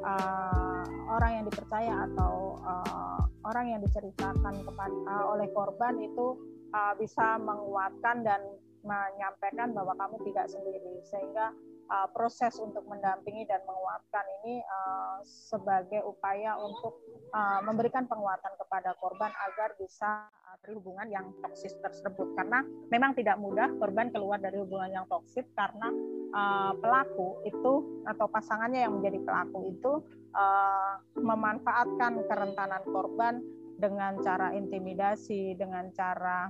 uh, 0.06 0.82
orang 1.14 1.30
yang 1.42 1.44
dipercaya 1.47 1.94
atau 2.11 2.59
uh, 2.62 3.23
orang 3.47 3.75
yang 3.76 3.80
diceritakan 3.82 4.54
kepada 4.66 4.97
uh, 5.11 5.25
oleh 5.35 5.50
korban 5.54 5.99
itu 5.99 6.38
uh, 6.73 6.95
bisa 6.99 7.38
menguatkan 7.38 8.25
dan 8.26 8.41
menyampaikan 8.83 9.71
bahwa 9.71 9.95
kamu 9.95 10.17
tidak 10.26 10.47
sendiri. 10.50 10.99
Sehingga 11.07 11.55
uh, 11.88 12.09
proses 12.11 12.57
untuk 12.59 12.83
mendampingi 12.88 13.47
dan 13.47 13.62
menguatkan 13.69 14.25
ini 14.43 14.61
uh, 14.64 15.23
sebagai 15.23 16.02
upaya 16.02 16.59
untuk 16.59 16.99
uh, 17.31 17.61
memberikan 17.62 18.09
penguatan 18.11 18.52
kepada 18.59 18.97
korban 18.99 19.31
agar 19.52 19.76
bisa 19.79 20.26
uh, 20.49 20.59
hubungan 20.73 21.09
yang 21.09 21.26
toksis 21.45 21.76
tersebut. 21.79 22.35
Karena 22.35 22.64
memang 22.91 23.14
tidak 23.14 23.38
mudah 23.38 23.71
korban 23.79 24.11
keluar 24.11 24.41
dari 24.43 24.59
hubungan 24.59 24.91
yang 24.91 25.07
toksik 25.07 25.47
karena 25.55 25.88
uh, 26.35 26.73
pelaku 26.81 27.45
itu 27.47 28.02
atau 28.09 28.26
pasangannya 28.26 28.83
yang 28.83 28.99
menjadi 28.99 29.23
pelaku 29.23 29.59
itu 29.71 29.93
uh, 30.35 30.95
memanfaatkan 31.17 32.25
kerentanan 32.26 32.83
korban 32.88 33.45
dengan 33.83 34.23
cara 34.23 34.55
intimidasi, 34.55 35.59
dengan 35.59 35.91
cara 35.91 36.47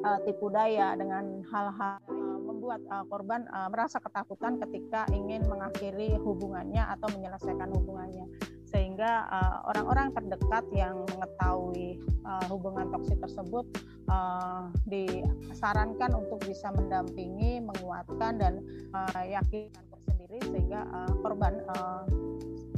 uh, 0.00 0.18
tipu 0.24 0.48
daya, 0.48 0.96
dengan 0.96 1.44
hal-hal 1.52 2.00
membuat 2.40 2.80
uh, 2.88 3.04
korban 3.12 3.44
uh, 3.52 3.68
merasa 3.68 4.00
ketakutan 4.00 4.56
ketika 4.64 5.04
ingin 5.12 5.44
mengakhiri 5.44 6.16
hubungannya 6.16 6.80
atau 6.96 7.12
menyelesaikan 7.12 7.68
hubungannya. 7.76 8.24
Sehingga 8.70 9.26
orang-orang 9.66 10.14
uh, 10.14 10.14
terdekat 10.14 10.64
yang 10.70 11.02
mengetahui 11.10 11.98
uh, 12.22 12.46
hubungan 12.46 12.86
toksik 12.94 13.18
tersebut 13.18 13.66
uh, 14.06 14.70
disarankan 14.86 16.14
untuk 16.14 16.38
bisa 16.46 16.70
mendampingi, 16.70 17.58
menguatkan 17.58 18.38
dan 18.38 18.62
uh, 18.94 19.26
yakinkan 19.26 19.82
tersendiri 19.90 20.38
sehingga 20.54 20.86
uh, 20.86 21.12
korban 21.18 21.58
uh, 21.74 22.04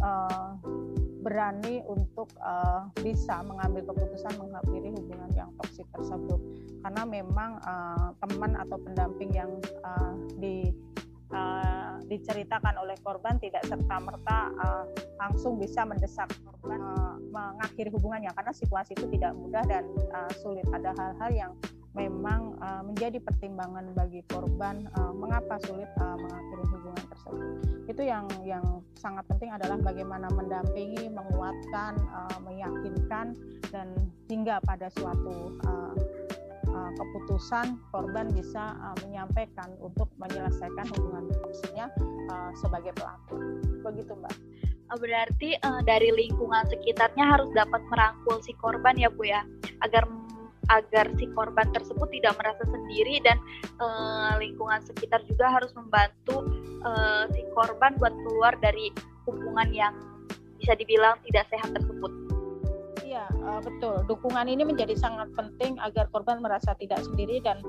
uh, 0.00 0.50
berani 1.22 1.80
untuk 1.86 2.28
uh, 2.42 2.90
bisa 2.98 3.40
mengambil 3.46 3.86
keputusan 3.94 4.34
mengakhiri 4.36 4.90
hubungan 4.90 5.30
yang 5.32 5.48
toksik 5.62 5.86
tersebut. 5.94 6.38
Karena 6.82 7.02
memang 7.06 7.62
uh, 7.62 8.10
teman 8.26 8.58
atau 8.58 8.76
pendamping 8.82 9.30
yang 9.30 9.50
uh, 9.86 10.12
di 10.36 10.74
uh, 11.30 12.02
diceritakan 12.10 12.76
oleh 12.82 12.98
korban 13.06 13.38
tidak 13.38 13.62
serta 13.64 13.96
merta 14.02 14.50
uh, 14.58 14.84
langsung 15.22 15.56
bisa 15.62 15.86
mendesak 15.86 16.28
korban 16.42 16.82
uh, 16.82 17.16
mengakhiri 17.30 17.88
hubungannya. 17.94 18.34
Karena 18.34 18.52
situasi 18.52 18.98
itu 18.98 19.06
tidak 19.14 19.32
mudah 19.38 19.62
dan 19.64 19.86
uh, 20.10 20.30
sulit. 20.42 20.66
Ada 20.74 20.90
hal-hal 20.98 21.30
yang 21.30 21.52
memang 21.94 22.58
uh, 22.58 22.82
menjadi 22.82 23.22
pertimbangan 23.22 23.94
bagi 23.94 24.26
korban 24.26 24.90
uh, 24.98 25.14
mengapa 25.14 25.60
sulit 25.62 25.88
uh, 26.02 26.18
mengakhiri 26.18 26.64
hubungan 26.66 27.04
tersebut. 27.14 27.71
Itu 27.90 28.02
yang 28.02 28.30
yang 28.46 28.82
sangat 28.94 29.26
penting 29.26 29.50
adalah 29.50 29.78
bagaimana 29.82 30.30
mendampingi, 30.30 31.10
menguatkan, 31.10 31.98
uh, 32.14 32.38
meyakinkan 32.46 33.34
dan 33.74 33.88
hingga 34.30 34.62
pada 34.62 34.86
suatu 34.94 35.58
uh, 35.66 35.94
uh, 36.70 36.90
keputusan 36.94 37.78
korban 37.90 38.30
bisa 38.30 38.78
uh, 38.78 38.96
menyampaikan 39.02 39.68
untuk 39.82 40.08
menyelesaikan 40.22 40.86
hubungan 40.96 41.26
toksiknya 41.42 41.90
uh, 42.30 42.50
sebagai 42.58 42.94
pelaku. 42.94 43.36
Begitu, 43.82 44.14
Mbak. 44.14 44.36
Berarti 44.92 45.56
uh, 45.64 45.80
dari 45.88 46.12
lingkungan 46.12 46.68
sekitarnya 46.68 47.24
harus 47.24 47.48
dapat 47.56 47.80
merangkul 47.88 48.38
si 48.44 48.52
korban 48.60 48.94
ya, 49.00 49.08
Bu 49.08 49.24
ya, 49.24 49.42
agar 49.82 50.04
agar 50.71 51.11
si 51.19 51.26
korban 51.35 51.66
tersebut 51.75 52.09
tidak 52.14 52.38
merasa 52.38 52.62
sendiri 52.69 53.19
dan 53.25 53.38
uh, 53.83 54.38
lingkungan 54.38 54.78
sekitar 54.87 55.25
juga 55.26 55.50
harus 55.50 55.75
membantu 55.75 56.47
uh, 56.87 57.26
si 57.35 57.42
korban 57.57 57.99
buat 57.99 58.14
keluar 58.14 58.54
dari 58.62 58.95
hubungan 59.26 59.69
yang 59.75 59.95
bisa 60.62 60.78
dibilang 60.78 61.19
tidak 61.26 61.50
sehat 61.50 61.75
tersebut. 61.75 62.12
Iya, 63.02 63.28
uh, 63.45 63.61
betul. 63.61 64.09
Dukungan 64.09 64.49
ini 64.49 64.64
menjadi 64.64 64.97
sangat 64.97 65.28
penting 65.37 65.76
agar 65.83 66.09
korban 66.09 66.40
merasa 66.40 66.73
tidak 66.81 67.04
sendiri 67.04 67.45
dan 67.45 67.61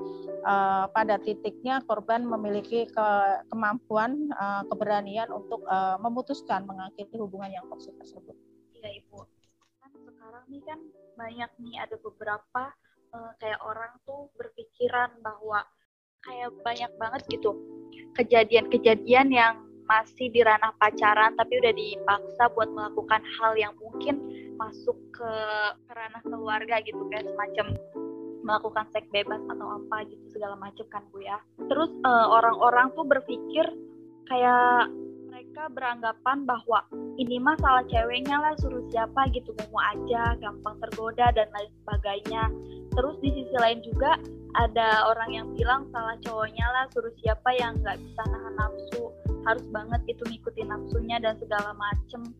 uh, 0.48 0.88
pada 0.94 1.20
titiknya 1.20 1.84
korban 1.84 2.24
memiliki 2.24 2.88
ke 2.88 3.08
kemampuan, 3.52 4.32
uh, 4.40 4.64
keberanian 4.72 5.28
untuk 5.36 5.66
uh, 5.68 6.00
memutuskan 6.00 6.64
mengakhiri 6.64 7.20
hubungan 7.20 7.52
yang 7.52 7.66
toksik 7.68 7.92
tersebut. 8.00 8.38
Sekarang 10.44 10.60
nih 10.60 10.68
kan 10.68 10.80
banyak 11.16 11.52
nih 11.64 11.76
ada 11.88 11.96
beberapa 12.04 12.64
uh, 13.16 13.32
kayak 13.40 13.64
orang 13.64 13.96
tuh 14.04 14.28
berpikiran 14.36 15.16
bahwa 15.24 15.64
kayak 16.20 16.52
banyak 16.68 16.92
banget 17.00 17.22
gitu 17.32 17.56
kejadian-kejadian 18.20 19.32
yang 19.32 19.64
masih 19.88 20.28
di 20.36 20.44
ranah 20.44 20.76
pacaran 20.76 21.32
tapi 21.40 21.64
udah 21.64 21.72
dipaksa 21.72 22.52
buat 22.60 22.68
melakukan 22.76 23.24
hal 23.40 23.56
yang 23.56 23.72
mungkin 23.80 24.20
masuk 24.60 25.00
ke, 25.16 25.32
ke 25.88 25.92
ranah 25.96 26.20
keluarga 26.28 26.84
gitu 26.84 27.00
kayak 27.08 27.24
semacam 27.24 27.80
melakukan 28.44 28.86
seks 28.92 29.08
bebas 29.16 29.40
atau 29.48 29.80
apa 29.80 30.04
gitu 30.12 30.28
segala 30.36 30.60
macam 30.60 30.84
kan 30.92 31.08
bu 31.16 31.24
ya. 31.24 31.40
Terus 31.72 31.92
uh, 32.04 32.28
orang-orang 32.36 32.92
tuh 32.92 33.08
berpikir 33.08 33.64
kayak 34.28 34.92
mereka 35.53 35.69
beranggapan 35.69 36.50
bahwa 36.50 36.81
ini 37.22 37.38
mah 37.38 37.53
salah 37.62 37.86
ceweknya 37.86 38.41
lah 38.41 38.57
suruh 38.57 38.81
siapa 38.89 39.29
gitu 39.38 39.53
mau 39.69 39.86
aja 39.86 40.33
gampang 40.41 40.81
tergoda 40.81 41.29
dan 41.29 41.45
lain 41.53 41.69
sebagainya. 41.77 42.50
Terus 42.89 43.22
di 43.22 43.29
sisi 43.38 43.53
lain 43.62 43.86
juga 43.86 44.17
ada 44.57 45.13
orang 45.13 45.29
yang 45.29 45.48
bilang 45.53 45.86
salah 45.93 46.17
cowoknya 46.25 46.65
lah 46.74 46.89
suruh 46.89 47.13
siapa 47.22 47.53
yang 47.53 47.77
nggak 47.86 48.01
bisa 48.01 48.22
nahan 48.33 48.53
nafsu. 48.57 49.13
Harus 49.45 49.65
banget 49.69 50.01
itu 50.10 50.25
ngikutin 50.25 50.74
nafsunya 50.74 51.22
dan 51.22 51.38
segala 51.38 51.69
macem. 51.77 52.33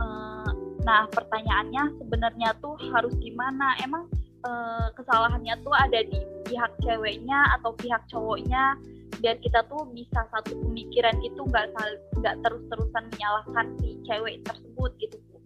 Uh, 0.00 0.48
nah 0.80 1.04
pertanyaannya 1.12 1.92
sebenarnya 2.00 2.56
tuh 2.64 2.72
harus 2.88 3.12
gimana? 3.20 3.76
Emang 3.84 4.08
uh, 4.48 4.88
kesalahannya 4.96 5.60
tuh 5.60 5.76
ada 5.76 6.00
di 6.08 6.16
pihak 6.48 6.72
ceweknya 6.80 7.60
atau 7.60 7.76
pihak 7.76 8.00
cowoknya 8.08 8.80
biar 9.18 9.36
kita 9.42 9.66
tuh 9.66 9.82
bisa 9.90 10.22
satu 10.30 10.54
pemikiran 10.62 11.16
itu 11.20 11.40
nggak 11.42 11.74
nggak 12.22 12.36
terus-terusan 12.46 13.04
menyalahkan 13.10 13.66
si 13.82 13.98
cewek 14.06 14.40
tersebut 14.46 14.90
gitu 15.02 15.16
bu. 15.26 15.36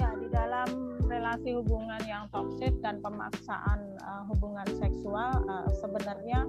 Ya 0.00 0.10
di 0.16 0.28
dalam 0.32 0.98
relasi 1.04 1.54
hubungan 1.54 2.00
yang 2.08 2.24
toksik 2.32 2.72
dan 2.80 2.98
pemaksaan 3.04 4.00
uh, 4.02 4.24
hubungan 4.32 4.66
seksual 4.80 5.44
uh, 5.46 5.68
sebenarnya 5.78 6.48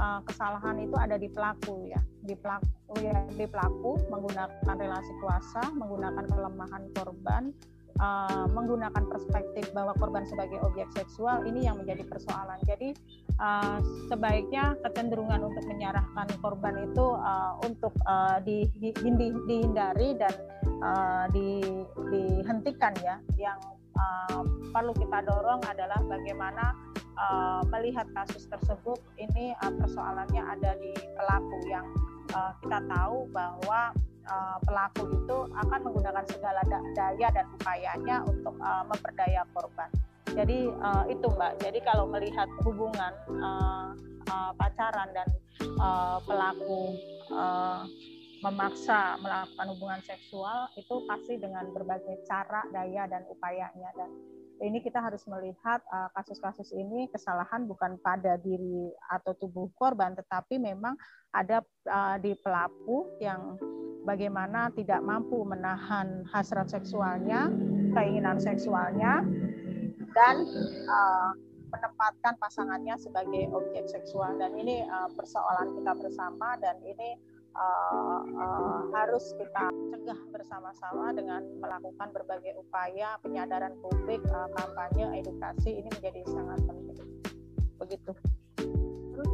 uh, 0.00 0.24
kesalahan 0.24 0.80
itu 0.80 0.96
ada 0.96 1.20
di 1.20 1.28
pelaku 1.28 1.86
ya. 1.92 2.00
Di 2.24 2.34
pelaku 2.34 2.96
ya 2.98 3.22
di 3.36 3.46
pelaku 3.46 4.00
menggunakan 4.10 4.74
relasi 4.74 5.12
kuasa 5.22 5.62
menggunakan 5.76 6.26
kelemahan 6.26 6.82
korban 6.96 7.54
uh, 8.00 8.48
menggunakan 8.50 9.04
perspektif 9.06 9.70
bahwa 9.76 9.92
korban 10.00 10.24
sebagai 10.26 10.58
objek 10.64 10.88
seksual 10.96 11.44
ini 11.44 11.68
yang 11.68 11.76
menjadi 11.78 12.02
persoalan. 12.08 12.56
Jadi 12.64 12.96
uh, 13.38 13.78
sebaiknya 14.08 14.74
kecenderungan 14.82 15.44
untuk 15.44 15.64
menyerahkan 15.68 16.26
korban 16.40 16.90
itu 16.90 17.06
uh, 17.20 17.60
untuk 17.62 17.92
uh, 18.08 18.40
dihindari 18.42 20.16
dan 20.16 20.34
uh, 20.80 21.28
di, 21.30 21.60
dihentikan 22.10 22.96
ya. 23.04 23.20
Yang 23.36 23.60
uh, 23.94 24.42
perlu 24.72 24.96
kita 24.96 25.20
dorong 25.28 25.60
adalah 25.68 26.00
bagaimana 26.08 26.72
uh, 27.20 27.62
melihat 27.68 28.08
kasus 28.16 28.48
tersebut 28.48 28.98
ini 29.20 29.52
uh, 29.60 29.72
persoalannya 29.76 30.42
ada 30.42 30.72
di 30.80 30.92
pelaku 31.14 31.58
yang 31.68 31.86
uh, 32.32 32.52
kita 32.64 32.80
tahu 32.88 33.28
bahwa 33.30 33.92
uh, 34.30 34.56
pelaku 34.62 35.10
itu 35.10 35.36
akan 35.58 35.80
menggunakan 35.82 36.24
segala 36.30 36.62
daya 36.94 37.28
dan 37.34 37.46
upayanya 37.58 38.16
untuk 38.24 38.54
uh, 38.62 38.86
memperdaya 38.86 39.42
korban. 39.52 39.90
Jadi 40.30 40.70
uh, 40.70 41.04
itu 41.10 41.26
Mbak. 41.26 41.52
Jadi 41.58 41.78
kalau 41.82 42.06
melihat 42.06 42.46
hubungan 42.62 43.12
uh, 43.42 43.90
uh, 44.30 44.52
pacaran 44.54 45.10
dan 45.10 45.28
uh, 45.82 46.22
pelaku 46.22 46.94
uh, 47.34 47.82
memaksa 48.40 49.20
melakukan 49.20 49.68
hubungan 49.76 50.00
seksual 50.00 50.70
itu 50.80 51.04
pasti 51.04 51.36
dengan 51.36 51.68
berbagai 51.76 52.24
cara, 52.24 52.64
daya 52.72 53.04
dan 53.04 53.28
upayanya 53.28 53.92
dan 53.92 54.08
ini 54.60 54.80
kita 54.84 55.00
harus 55.00 55.24
melihat 55.28 55.80
kasus-kasus 56.16 56.72
uh, 56.72 56.80
ini 56.80 57.08
kesalahan 57.12 57.68
bukan 57.68 58.00
pada 58.00 58.40
diri 58.40 58.92
atau 59.12 59.36
tubuh 59.36 59.68
korban 59.76 60.16
tetapi 60.16 60.56
memang 60.56 60.96
ada 61.36 61.60
uh, 61.84 62.16
di 62.16 62.32
pelaku 62.40 63.12
yang 63.20 63.60
bagaimana 64.04 64.72
tidak 64.72 65.00
mampu 65.04 65.44
menahan 65.44 66.24
hasrat 66.28 66.72
seksualnya, 66.72 67.52
keinginan 67.92 68.40
seksualnya 68.40 69.24
dan 70.10 70.36
uh, 70.90 71.30
menempatkan 71.70 72.34
pasangannya 72.42 72.98
sebagai 72.98 73.46
objek 73.54 73.86
seksual 73.86 74.34
dan 74.42 74.58
ini 74.58 74.82
uh, 74.90 75.06
persoalan 75.14 75.70
kita 75.78 75.92
bersama 75.94 76.58
dan 76.58 76.82
ini 76.82 77.14
uh, 77.54 78.20
uh, 78.26 78.80
harus 78.90 79.30
kita 79.38 79.70
cegah 79.94 80.20
bersama-sama 80.34 81.14
dengan 81.14 81.46
melakukan 81.62 82.10
berbagai 82.10 82.58
upaya 82.58 83.14
penyadaran 83.22 83.74
publik, 83.78 84.18
uh, 84.34 84.50
kampanye, 84.58 85.22
edukasi 85.22 85.78
ini 85.78 85.88
menjadi 85.94 86.20
sangat 86.26 86.58
penting. 86.66 86.98
Begitu. 87.78 88.12
Terus 89.14 89.30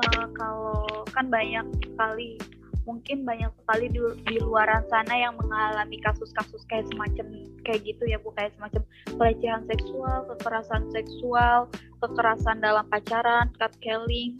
uh, 0.00 0.26
kalau 0.32 1.04
kan 1.12 1.28
banyak 1.28 1.66
sekali 1.84 2.40
mungkin 2.82 3.22
banyak 3.22 3.50
sekali 3.62 3.86
di, 3.94 4.00
di 4.26 4.38
luaran 4.42 4.82
sana 4.90 5.14
yang 5.14 5.38
mengalami 5.38 6.02
kasus-kasus 6.02 6.66
kayak 6.66 6.86
semacam 6.90 7.26
kayak 7.62 7.80
gitu 7.86 8.02
ya 8.10 8.18
bu. 8.18 8.34
Kayak 8.34 8.58
semacam 8.58 8.82
pelecehan 9.18 9.62
seksual 9.70 10.18
kekerasan 10.34 10.82
seksual 10.90 11.58
kekerasan 12.02 12.58
dalam 12.58 12.84
pacaran 12.90 13.50
catcalling 13.58 14.34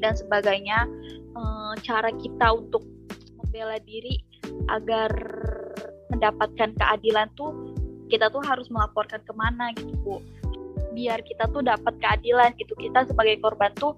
dan 0.00 0.16
sebagainya. 0.16 0.88
E, 1.32 1.42
cara 1.84 2.08
kita 2.16 2.56
untuk 2.56 2.84
membela 3.40 3.76
diri 3.84 4.20
agar 4.72 5.12
mendapatkan 6.12 6.76
keadilan 6.76 7.28
tuh 7.36 7.52
kita 8.08 8.28
tuh 8.28 8.44
harus 8.44 8.68
melaporkan 8.72 9.20
ke 9.24 9.32
mana 9.36 9.76
gitu 9.76 9.92
bu. 10.00 10.16
Biar 10.92 11.24
kita 11.24 11.48
tuh 11.52 11.64
dapat 11.64 11.96
keadilan 12.00 12.52
gitu. 12.56 12.72
Kita 12.76 13.04
sebagai 13.08 13.40
korban 13.44 13.72
tuh 13.76 13.92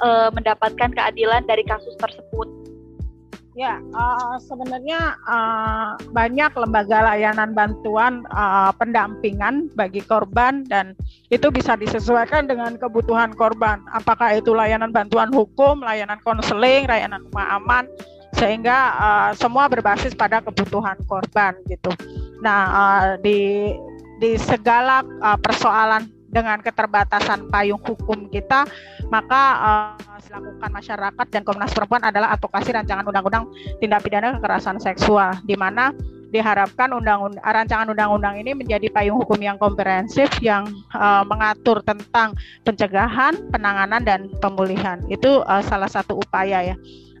e, 0.00 0.08
mendapatkan 0.36 0.92
keadilan 0.92 1.48
dari 1.48 1.64
kasus 1.64 1.96
tersebut 1.96 2.67
Ya, 3.58 3.82
uh, 3.90 4.38
sebenarnya 4.38 5.18
uh, 5.26 5.98
banyak 6.14 6.54
lembaga 6.54 7.02
layanan 7.02 7.58
bantuan 7.58 8.22
uh, 8.30 8.70
pendampingan 8.78 9.66
bagi 9.74 9.98
korban 9.98 10.62
dan 10.70 10.94
itu 11.34 11.50
bisa 11.50 11.74
disesuaikan 11.74 12.46
dengan 12.46 12.78
kebutuhan 12.78 13.34
korban. 13.34 13.82
Apakah 13.90 14.38
itu 14.38 14.54
layanan 14.54 14.94
bantuan 14.94 15.34
hukum, 15.34 15.82
layanan 15.82 16.22
konseling, 16.22 16.86
layanan 16.86 17.26
rumah 17.26 17.58
aman, 17.58 17.90
sehingga 18.38 18.94
uh, 18.94 19.30
semua 19.34 19.66
berbasis 19.66 20.14
pada 20.14 20.38
kebutuhan 20.38 20.94
korban 21.10 21.58
gitu. 21.66 21.90
Nah, 22.38 22.60
uh, 22.70 23.06
di 23.26 23.74
di 24.22 24.38
segala 24.38 25.02
uh, 25.18 25.34
persoalan 25.34 26.06
dengan 26.28 26.60
keterbatasan 26.60 27.48
payung 27.48 27.80
hukum 27.80 28.28
kita, 28.28 28.68
maka 29.08 29.42
uh, 29.58 30.20
dilakukan 30.28 30.70
masyarakat 30.70 31.26
dan 31.32 31.40
Komnas 31.40 31.72
Perempuan 31.72 32.04
adalah 32.04 32.36
advokasi 32.36 32.76
rancangan 32.76 33.08
undang-undang 33.08 33.48
tindak 33.80 34.04
pidana 34.04 34.36
kekerasan 34.36 34.76
seksual, 34.76 35.40
di 35.48 35.56
mana 35.56 35.88
diharapkan 36.28 36.92
undang 36.92 37.32
rancangan 37.40 37.88
undang-undang 37.88 38.36
ini 38.36 38.52
menjadi 38.52 38.92
payung 38.92 39.24
hukum 39.24 39.40
yang 39.40 39.56
komprehensif 39.56 40.28
yang 40.44 40.68
uh, 40.92 41.24
mengatur 41.24 41.80
tentang 41.80 42.36
pencegahan, 42.68 43.32
penanganan 43.48 44.04
dan 44.04 44.28
pemulihan. 44.44 45.00
Itu 45.08 45.40
uh, 45.48 45.64
salah 45.64 45.88
satu 45.88 46.20
upaya 46.20 46.60
ya 46.60 46.76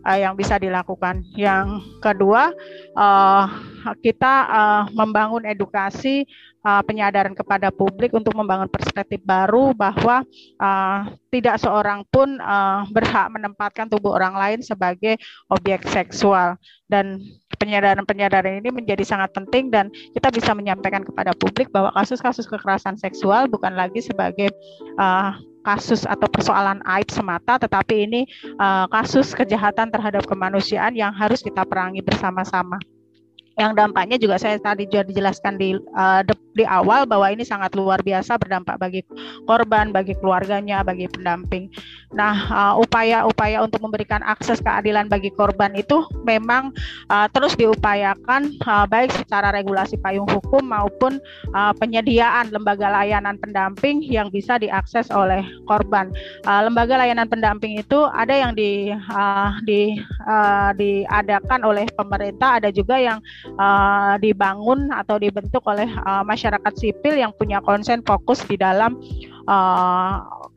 yang 0.08 0.40
bisa 0.40 0.56
dilakukan. 0.56 1.20
Yang 1.36 1.84
kedua, 2.00 2.48
kita 4.00 4.34
membangun 4.96 5.44
edukasi 5.44 6.24
uh, 6.64 6.82
penyadaran 6.82 7.34
kepada 7.34 7.70
publik 7.70 8.14
untuk 8.14 8.34
membangun 8.34 8.70
perspektif 8.70 9.22
baru 9.22 9.74
bahwa 9.74 10.24
uh, 10.58 11.00
tidak 11.30 11.60
seorang 11.60 12.02
pun 12.08 12.38
uh, 12.40 12.86
berhak 12.90 13.30
menempatkan 13.30 13.86
tubuh 13.86 14.16
orang 14.16 14.34
lain 14.34 14.60
sebagai 14.64 15.18
objek 15.52 15.84
seksual. 15.86 16.56
Dan 16.88 17.20
penyadaran-penyadaran 17.60 18.64
ini 18.64 18.70
menjadi 18.72 19.04
sangat 19.04 19.34
penting 19.36 19.68
dan 19.68 19.92
kita 20.16 20.32
bisa 20.32 20.56
menyampaikan 20.56 21.04
kepada 21.04 21.36
publik 21.36 21.68
bahwa 21.68 21.92
kasus-kasus 21.92 22.48
kekerasan 22.48 22.96
seksual 22.96 23.50
bukan 23.50 23.76
lagi 23.76 24.00
sebagai 24.00 24.48
uh, 24.96 25.36
kasus 25.66 26.08
atau 26.08 26.24
persoalan 26.32 26.80
aib 26.96 27.12
semata, 27.12 27.60
tetapi 27.60 28.08
ini 28.08 28.24
uh, 28.56 28.88
kasus 28.88 29.36
kejahatan 29.36 29.92
terhadap 29.92 30.24
kemanusiaan 30.24 30.96
yang 30.96 31.12
harus 31.12 31.44
kita 31.44 31.60
perangi 31.68 32.00
bersama-sama 32.00 32.80
yang 33.58 33.74
dampaknya 33.74 34.16
juga 34.16 34.38
saya 34.38 34.56
tadi 34.62 34.86
juga 34.86 35.02
dijelaskan 35.10 35.58
di 35.58 35.74
uh, 35.98 36.22
di 36.54 36.64
awal 36.66 37.06
bahwa 37.06 37.30
ini 37.30 37.42
sangat 37.42 37.74
luar 37.74 38.02
biasa 38.02 38.38
berdampak 38.38 38.78
bagi 38.78 39.02
korban, 39.46 39.94
bagi 39.94 40.14
keluarganya, 40.18 40.82
bagi 40.82 41.06
pendamping. 41.06 41.70
Nah, 42.14 42.74
upaya 42.78 43.08
upaya-upaya 43.18 43.64
untuk 43.64 43.80
memberikan 43.80 44.20
akses 44.26 44.60
keadilan 44.60 45.08
bagi 45.08 45.32
korban 45.32 45.72
itu 45.72 46.04
memang 46.22 46.70
uh, 47.08 47.26
terus 47.32 47.56
diupayakan 47.56 48.52
uh, 48.68 48.84
baik 48.84 49.10
secara 49.14 49.50
regulasi 49.54 49.96
payung 49.98 50.28
hukum 50.28 50.60
maupun 50.68 51.16
uh, 51.56 51.72
penyediaan 51.78 52.52
lembaga 52.52 52.92
layanan 52.92 53.40
pendamping 53.40 54.04
yang 54.04 54.28
bisa 54.28 54.60
diakses 54.60 55.08
oleh 55.08 55.40
korban. 55.64 56.12
Uh, 56.44 56.68
lembaga 56.68 57.00
layanan 57.00 57.26
pendamping 57.26 57.80
itu 57.80 57.98
ada 58.12 58.34
yang 58.36 58.52
di 58.52 58.92
uh, 58.92 59.56
di 59.64 59.96
uh, 60.28 60.70
diadakan 60.76 61.64
oleh 61.64 61.88
pemerintah, 61.96 62.60
ada 62.60 62.68
juga 62.68 63.00
yang 63.00 63.18
uh, 63.56 64.20
dibangun 64.20 64.92
atau 64.92 65.16
dibentuk 65.16 65.64
oleh 65.64 65.88
uh, 66.04 66.20
masyarakat 66.26 66.72
sipil 66.76 67.16
yang 67.16 67.32
punya 67.32 67.62
konsen 67.64 68.04
fokus 68.04 68.44
di 68.44 68.60
dalam 68.60 69.00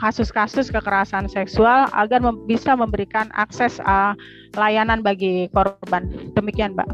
kasus-kasus 0.03 0.67
uh, 0.67 0.73
kekerasan 0.75 1.31
seksual 1.31 1.87
agar 1.95 2.19
mem 2.19 2.43
bisa 2.43 2.75
memberikan 2.75 3.31
akses 3.39 3.79
uh, 3.87 4.11
layanan 4.59 4.99
bagi 4.99 5.47
korban. 5.55 6.11
Demikian, 6.35 6.75
Mbak. 6.75 6.91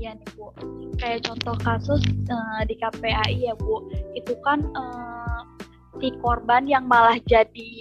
Iya 0.00 0.16
Bu. 0.36 0.48
Kayak 0.96 1.28
contoh 1.28 1.56
kasus 1.60 2.00
uh, 2.32 2.62
di 2.64 2.80
KPAI 2.80 3.44
ya 3.44 3.52
Bu, 3.60 3.92
itu 4.16 4.32
kan 4.40 4.64
uh, 4.72 5.40
si 6.00 6.08
korban 6.24 6.64
yang 6.64 6.88
malah 6.88 7.20
jadi 7.28 7.72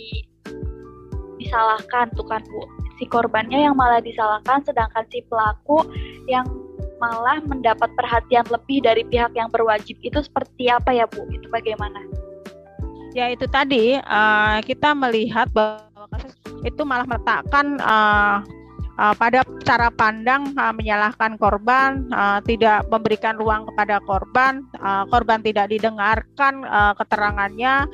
disalahkan 1.39 2.11
tuh 2.15 2.27
kan 2.27 2.43
Bu. 2.43 2.63
Si 2.99 3.07
korbannya 3.07 3.63
yang 3.67 3.75
malah 3.75 3.99
disalahkan 3.99 4.63
sedangkan 4.63 5.07
si 5.11 5.23
pelaku 5.27 5.83
yang 6.27 6.47
malah 7.03 7.43
mendapat 7.43 7.91
perhatian 7.99 8.47
lebih 8.47 8.79
dari 8.79 9.03
pihak 9.03 9.35
yang 9.35 9.51
berwajib 9.51 9.99
itu 9.99 10.23
seperti 10.23 10.71
apa 10.71 10.95
ya 10.95 11.03
Bu? 11.03 11.27
Itu 11.35 11.51
bagaimana? 11.51 11.99
Ya 13.11 13.27
itu 13.27 13.43
tadi 13.45 13.99
uh, 13.99 14.63
kita 14.63 14.95
melihat 14.95 15.51
bahwa 15.51 16.07
kasus 16.15 16.33
itu 16.63 16.81
malah 16.87 17.05
meletakkan 17.05 17.77
uh, 17.83 18.41
uh, 18.97 19.13
pada 19.19 19.43
cara 19.67 19.91
pandang 19.93 20.55
uh, 20.55 20.73
menyalahkan 20.73 21.37
korban, 21.37 22.07
uh, 22.09 22.39
tidak 22.47 22.87
memberikan 22.89 23.37
ruang 23.37 23.67
kepada 23.69 23.99
korban, 24.07 24.65
uh, 24.79 25.03
korban 25.11 25.43
tidak 25.43 25.69
didengarkan 25.69 26.65
uh, 26.65 26.95
keterangannya 26.97 27.85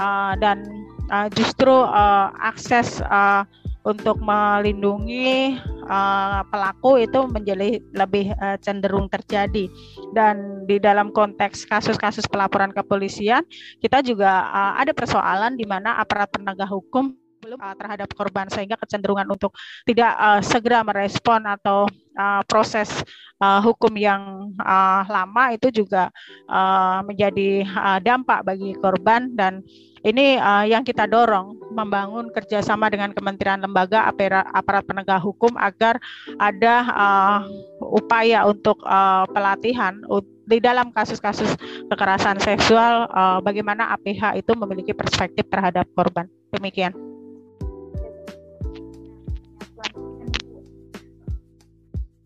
uh, 0.00 0.32
dan 0.40 0.66
uh, 1.12 1.28
justru 1.30 1.86
uh, 1.86 2.34
akses 2.42 2.98
uh, 3.06 3.46
untuk 3.86 4.18
melindungi 4.18 5.54
uh, 5.86 6.42
pelaku 6.50 7.02
itu 7.02 7.20
menjadi 7.30 7.80
lebih 7.94 8.34
uh, 8.36 8.58
cenderung 8.60 9.06
terjadi. 9.08 9.70
Dan 10.12 10.66
di 10.66 10.82
dalam 10.82 11.14
konteks 11.14 11.64
kasus-kasus 11.66 12.26
pelaporan 12.26 12.74
kepolisian 12.74 13.42
kita 13.78 14.02
juga 14.02 14.50
uh, 14.50 14.72
ada 14.76 14.92
persoalan 14.92 15.54
di 15.54 15.64
mana 15.64 15.96
aparat 15.96 16.30
penegak 16.34 16.68
hukum 16.68 17.14
belum 17.46 17.62
uh, 17.62 17.74
terhadap 17.78 18.10
korban 18.18 18.50
sehingga 18.50 18.74
kecenderungan 18.74 19.30
untuk 19.30 19.54
tidak 19.86 20.12
uh, 20.18 20.42
segera 20.42 20.82
merespon 20.82 21.46
atau 21.46 21.86
uh, 22.18 22.42
proses 22.50 22.90
uh, 23.38 23.62
hukum 23.62 23.94
yang 23.94 24.50
uh, 24.58 25.06
lama 25.06 25.54
itu 25.54 25.70
juga 25.70 26.10
uh, 26.50 27.06
menjadi 27.06 27.62
uh, 27.62 27.98
dampak 28.02 28.42
bagi 28.42 28.74
korban 28.82 29.30
dan 29.38 29.62
ini 30.06 30.38
uh, 30.38 30.62
yang 30.62 30.86
kita 30.86 31.10
dorong 31.10 31.58
membangun 31.74 32.30
kerjasama 32.30 32.86
dengan 32.86 33.10
kementerian 33.10 33.58
lembaga 33.58 34.06
aparat 34.06 34.86
penegak 34.86 35.18
hukum 35.18 35.50
agar 35.58 35.98
ada 36.38 36.74
uh, 36.94 37.38
upaya 37.82 38.46
untuk 38.46 38.78
uh, 38.86 39.26
pelatihan 39.34 39.98
di 40.46 40.62
dalam 40.62 40.94
kasus-kasus 40.94 41.58
kekerasan 41.90 42.38
seksual 42.38 43.10
uh, 43.10 43.42
bagaimana 43.42 43.90
APH 43.98 44.38
itu 44.38 44.54
memiliki 44.54 44.94
perspektif 44.94 45.42
terhadap 45.50 45.90
korban. 45.98 46.30
Demikian. 46.54 46.94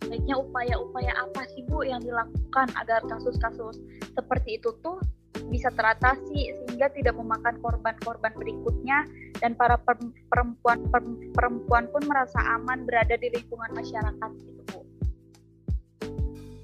Baiknya 0.04 0.36
upaya-upaya 0.36 1.16
apa 1.16 1.48
sih 1.54 1.64
Bu 1.64 1.86
yang 1.86 2.02
dilakukan 2.04 2.68
agar 2.76 3.00
kasus-kasus 3.08 3.80
seperti 4.12 4.60
itu 4.60 4.74
tuh 4.84 5.00
bisa 5.50 5.68
teratasi 5.74 6.54
sehingga 6.62 6.88
tidak 6.94 7.18
memakan 7.18 7.58
korban-korban 7.58 8.32
berikutnya 8.38 9.04
dan 9.42 9.58
para 9.58 9.76
perempuan 10.30 10.78
perempuan 11.34 11.84
pun 11.90 12.02
merasa 12.06 12.38
aman 12.56 12.86
berada 12.86 13.18
di 13.18 13.28
lingkungan 13.34 13.74
masyarakat 13.74 14.30
gitu 14.46 14.62
Bu. 14.70 14.80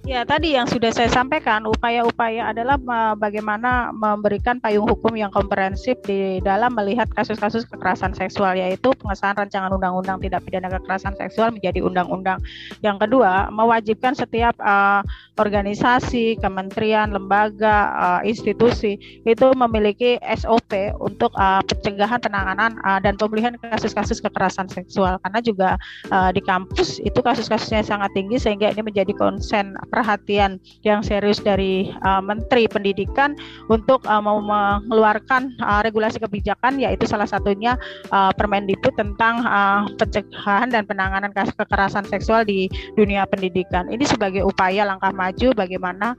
Ya, 0.07 0.23
tadi 0.23 0.55
yang 0.55 0.71
sudah 0.71 0.95
saya 0.95 1.11
sampaikan, 1.11 1.67
upaya-upaya 1.67 2.55
adalah 2.55 2.79
bagaimana 3.19 3.91
memberikan 3.91 4.63
payung 4.63 4.87
hukum 4.87 5.19
yang 5.19 5.35
komprehensif 5.35 5.99
di 6.07 6.39
dalam 6.47 6.79
melihat 6.79 7.11
kasus-kasus 7.11 7.67
kekerasan 7.67 8.15
seksual, 8.15 8.55
yaitu 8.55 8.95
pengesahan 9.03 9.35
rancangan 9.35 9.75
undang-undang 9.75 10.23
tidak 10.23 10.47
pidana 10.47 10.71
kekerasan 10.71 11.11
seksual 11.19 11.51
menjadi 11.51 11.83
undang-undang. 11.83 12.39
Yang 12.87 13.03
kedua, 13.03 13.51
mewajibkan 13.51 14.15
setiap 14.15 14.55
uh, 14.63 15.03
organisasi, 15.43 16.39
kementerian, 16.39 17.11
lembaga, 17.11 17.91
uh, 17.99 18.21
institusi 18.23 19.03
itu 19.27 19.47
memiliki 19.59 20.23
SOP 20.39 20.95
untuk 21.03 21.35
uh, 21.35 21.67
pencegahan, 21.67 22.23
penanganan, 22.23 22.79
uh, 22.87 23.03
dan 23.03 23.19
pemulihan 23.19 23.59
kasus-kasus 23.59 24.23
kekerasan 24.23 24.71
seksual. 24.71 25.19
Karena 25.27 25.43
juga 25.43 25.71
uh, 26.15 26.31
di 26.31 26.47
kampus 26.47 27.03
itu 27.03 27.19
kasus-kasusnya 27.19 27.83
sangat 27.83 28.15
tinggi 28.15 28.39
sehingga 28.39 28.71
ini 28.71 28.87
menjadi 28.87 29.11
konsen 29.19 29.75
perhatian 29.97 30.61
yang 30.85 31.01
serius 31.01 31.41
dari 31.41 31.89
uh, 32.05 32.21
Menteri 32.21 32.69
Pendidikan 32.69 33.33
untuk 33.73 34.05
uh, 34.05 34.21
mau 34.21 34.45
mengeluarkan 34.45 35.57
uh, 35.65 35.81
regulasi 35.81 36.21
kebijakan 36.21 36.77
yaitu 36.77 37.09
salah 37.09 37.25
satunya 37.25 37.81
uh, 38.13 38.29
Permendikbud 38.37 38.93
tentang 38.93 39.41
uh, 39.49 39.89
pencegahan 39.97 40.69
dan 40.69 40.85
penanganan 40.85 41.33
kasus 41.33 41.57
kekerasan 41.57 42.05
seksual 42.05 42.45
di 42.45 42.69
dunia 42.93 43.25
pendidikan. 43.25 43.89
Ini 43.89 44.05
sebagai 44.05 44.45
upaya 44.45 44.85
langkah 44.85 45.17
maju 45.17 45.57
bagaimana 45.57 46.13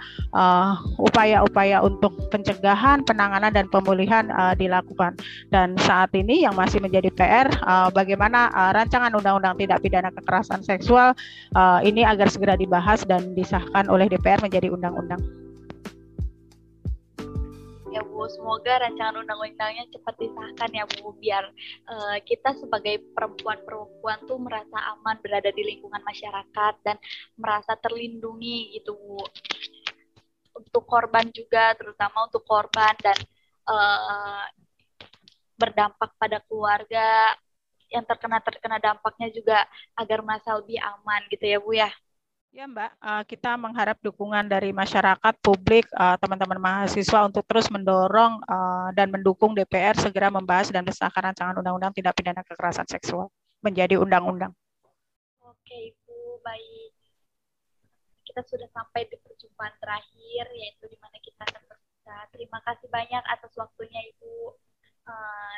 upaya-upaya 0.98 1.86
uh, 1.86 1.86
untuk 1.86 2.18
pencegahan, 2.34 3.06
penanganan 3.06 3.54
dan 3.54 3.70
pemulihan 3.70 4.26
uh, 4.34 4.58
dilakukan. 4.58 5.14
Dan 5.54 5.78
saat 5.86 6.10
ini 6.18 6.42
yang 6.42 6.58
masih 6.58 6.82
menjadi 6.82 7.14
PR 7.14 7.48
uh, 7.62 7.94
bagaimana 7.94 8.50
uh, 8.56 8.72
rancangan 8.74 9.14
undang-undang 9.14 9.60
tidak 9.60 9.84
pidana 9.84 10.10
kekerasan 10.10 10.66
seksual 10.66 11.14
uh, 11.54 11.80
ini 11.84 12.08
agar 12.08 12.32
segera 12.32 12.56
dibahas 12.56 13.04
dan 13.04 13.36
disahkan 13.36 13.67
disahkan 13.68 13.92
oleh 13.92 14.08
DPR 14.08 14.40
menjadi 14.40 14.72
undang-undang. 14.72 15.20
Ya 17.92 18.00
Bu, 18.00 18.24
semoga 18.32 18.80
rancangan 18.80 19.28
undang-undangnya 19.28 19.92
cepat 19.92 20.16
disahkan 20.24 20.72
ya 20.72 20.88
Bu, 20.88 21.12
biar 21.20 21.52
uh, 21.92 22.16
kita 22.24 22.56
sebagai 22.64 23.04
perempuan-perempuan 23.12 24.24
tuh 24.24 24.40
merasa 24.40 24.96
aman 24.96 25.20
berada 25.20 25.52
di 25.52 25.68
lingkungan 25.68 26.00
masyarakat 26.00 26.74
dan 26.88 26.96
merasa 27.36 27.76
terlindungi 27.84 28.80
gitu 28.80 28.96
Bu. 28.96 29.20
Untuk 30.56 30.88
korban 30.88 31.28
juga, 31.36 31.76
terutama 31.76 32.24
untuk 32.32 32.48
korban 32.48 32.96
dan 33.04 33.20
uh, 33.68 34.48
berdampak 35.60 36.16
pada 36.16 36.40
keluarga 36.48 37.36
yang 37.92 38.08
terkena 38.08 38.40
terkena 38.40 38.80
dampaknya 38.80 39.28
juga 39.36 39.68
agar 40.00 40.24
masa 40.24 40.56
lebih 40.56 40.80
aman 40.80 41.28
gitu 41.28 41.44
ya 41.44 41.60
Bu 41.60 41.76
ya. 41.76 41.92
Ya 42.58 42.66
Mbak, 42.66 42.92
uh, 43.06 43.24
kita 43.30 43.54
mengharap 43.54 44.02
dukungan 44.02 44.42
dari 44.50 44.74
masyarakat, 44.74 45.34
publik, 45.46 45.86
uh, 45.94 46.18
teman-teman 46.18 46.58
mahasiswa 46.58 47.30
untuk 47.30 47.46
terus 47.46 47.70
mendorong 47.70 48.42
uh, 48.50 48.90
dan 48.98 49.14
mendukung 49.14 49.54
DPR 49.54 49.94
segera 49.94 50.34
membahas 50.34 50.74
dan 50.74 50.82
mensahkan 50.82 51.22
rancangan 51.22 51.54
undang-undang 51.62 51.94
tidak 51.94 52.18
pidana 52.18 52.42
kekerasan 52.42 52.90
seksual 52.90 53.30
menjadi 53.62 54.02
undang-undang. 54.02 54.58
Oke 55.46 55.94
Ibu, 55.94 56.42
baik. 56.42 56.98
Kita 58.26 58.42
sudah 58.42 58.66
sampai 58.74 59.06
di 59.06 59.22
perjumpaan 59.22 59.78
terakhir, 59.78 60.50
yaitu 60.58 60.90
di 60.90 60.98
mana 60.98 61.14
kita 61.22 61.46
akan 61.54 61.62
berpisah. 61.62 62.26
Terima 62.34 62.58
kasih 62.66 62.90
banyak 62.90 63.22
atas 63.38 63.54
waktunya 63.54 64.02
Ibu 64.18 64.58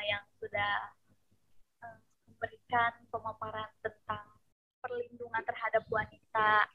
yang 0.03 0.27
sudah 0.35 0.91
memberikan 2.27 2.91
pemaparan 3.07 3.71
tentang 3.79 4.35
perlindungan 4.83 5.43
terhadap 5.47 5.87
wanita 5.87 6.67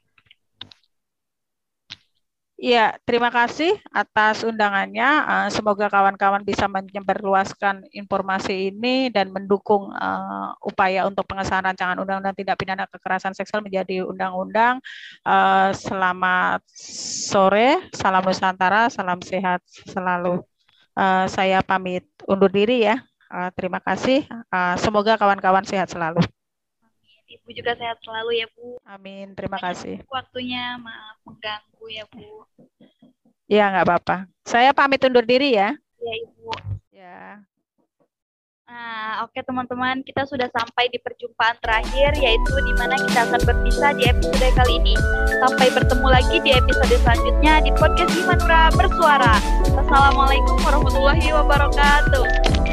Iya, 2.55 2.95
terima 3.03 3.27
kasih 3.35 3.75
atas 3.91 4.47
undangannya. 4.47 5.03
Uh, 5.27 5.47
semoga 5.51 5.91
kawan-kawan 5.91 6.39
bisa 6.39 6.71
menyebarluaskan 6.71 7.83
informasi 7.91 8.71
ini 8.71 9.11
dan 9.11 9.27
mendukung 9.27 9.91
uh, 9.91 10.55
upaya 10.63 11.03
untuk 11.03 11.27
pengesahan 11.27 11.67
rancangan 11.67 11.99
undang-undang 11.99 12.31
tidak 12.31 12.55
pidana 12.55 12.87
kekerasan 12.87 13.35
seksual 13.35 13.59
menjadi 13.59 14.07
undang-undang. 14.07 14.79
Uh, 15.27 15.75
selamat 15.75 16.63
sore, 17.27 17.91
salam 17.91 18.23
Nusantara, 18.23 18.87
salam 18.87 19.19
sehat 19.19 19.59
selalu. 19.91 20.39
Saya 21.27 21.59
pamit 21.59 22.07
undur 22.23 22.47
diri 22.47 22.87
ya. 22.87 23.03
Terima 23.59 23.83
kasih. 23.83 24.23
Semoga 24.79 25.19
kawan-kawan 25.19 25.67
sehat 25.67 25.91
selalu. 25.91 26.23
Ibu 27.45 27.61
juga 27.61 27.77
sehat 27.77 28.01
selalu 28.01 28.41
ya 28.41 28.49
Bu. 28.57 28.81
Amin, 28.89 29.37
terima 29.37 29.61
kasih. 29.61 30.01
Waktunya 30.09 30.81
maaf 30.81 31.21
mengganggu 31.29 31.85
ya 31.93 32.03
Bu. 32.09 32.41
Ya 33.45 33.69
nggak 33.69 33.85
apa-apa. 33.85 34.25
Saya 34.49 34.73
pamit 34.73 35.05
undur 35.05 35.21
diri 35.21 35.53
ya. 35.53 35.77
Ya 35.77 36.13
Ibu. 36.25 36.49
Ya. 36.89 37.45
Nah, 38.65 39.29
oke 39.29 39.37
teman-teman, 39.45 40.01
kita 40.01 40.25
sudah 40.25 40.49
sampai 40.49 40.89
di 40.89 40.97
perjumpaan 40.97 41.53
terakhir 41.61 42.17
yaitu 42.17 42.49
di 42.65 42.73
mana 42.81 42.97
kita 42.97 43.29
akan 43.29 43.41
berpisah 43.45 43.93
di 43.93 44.09
episode 44.09 44.49
kali 44.57 44.81
ini. 44.81 44.97
Sampai 45.37 45.69
bertemu 45.69 46.07
lagi 46.09 46.41
di 46.41 46.49
episode 46.49 46.97
selanjutnya 46.97 47.61
di 47.61 47.69
podcast 47.77 48.09
Himanura 48.09 48.73
Bersuara. 48.73 49.37
Wassalamualaikum 49.69 50.57
warahmatullahi 50.65 51.29
wabarakatuh. 51.29 52.64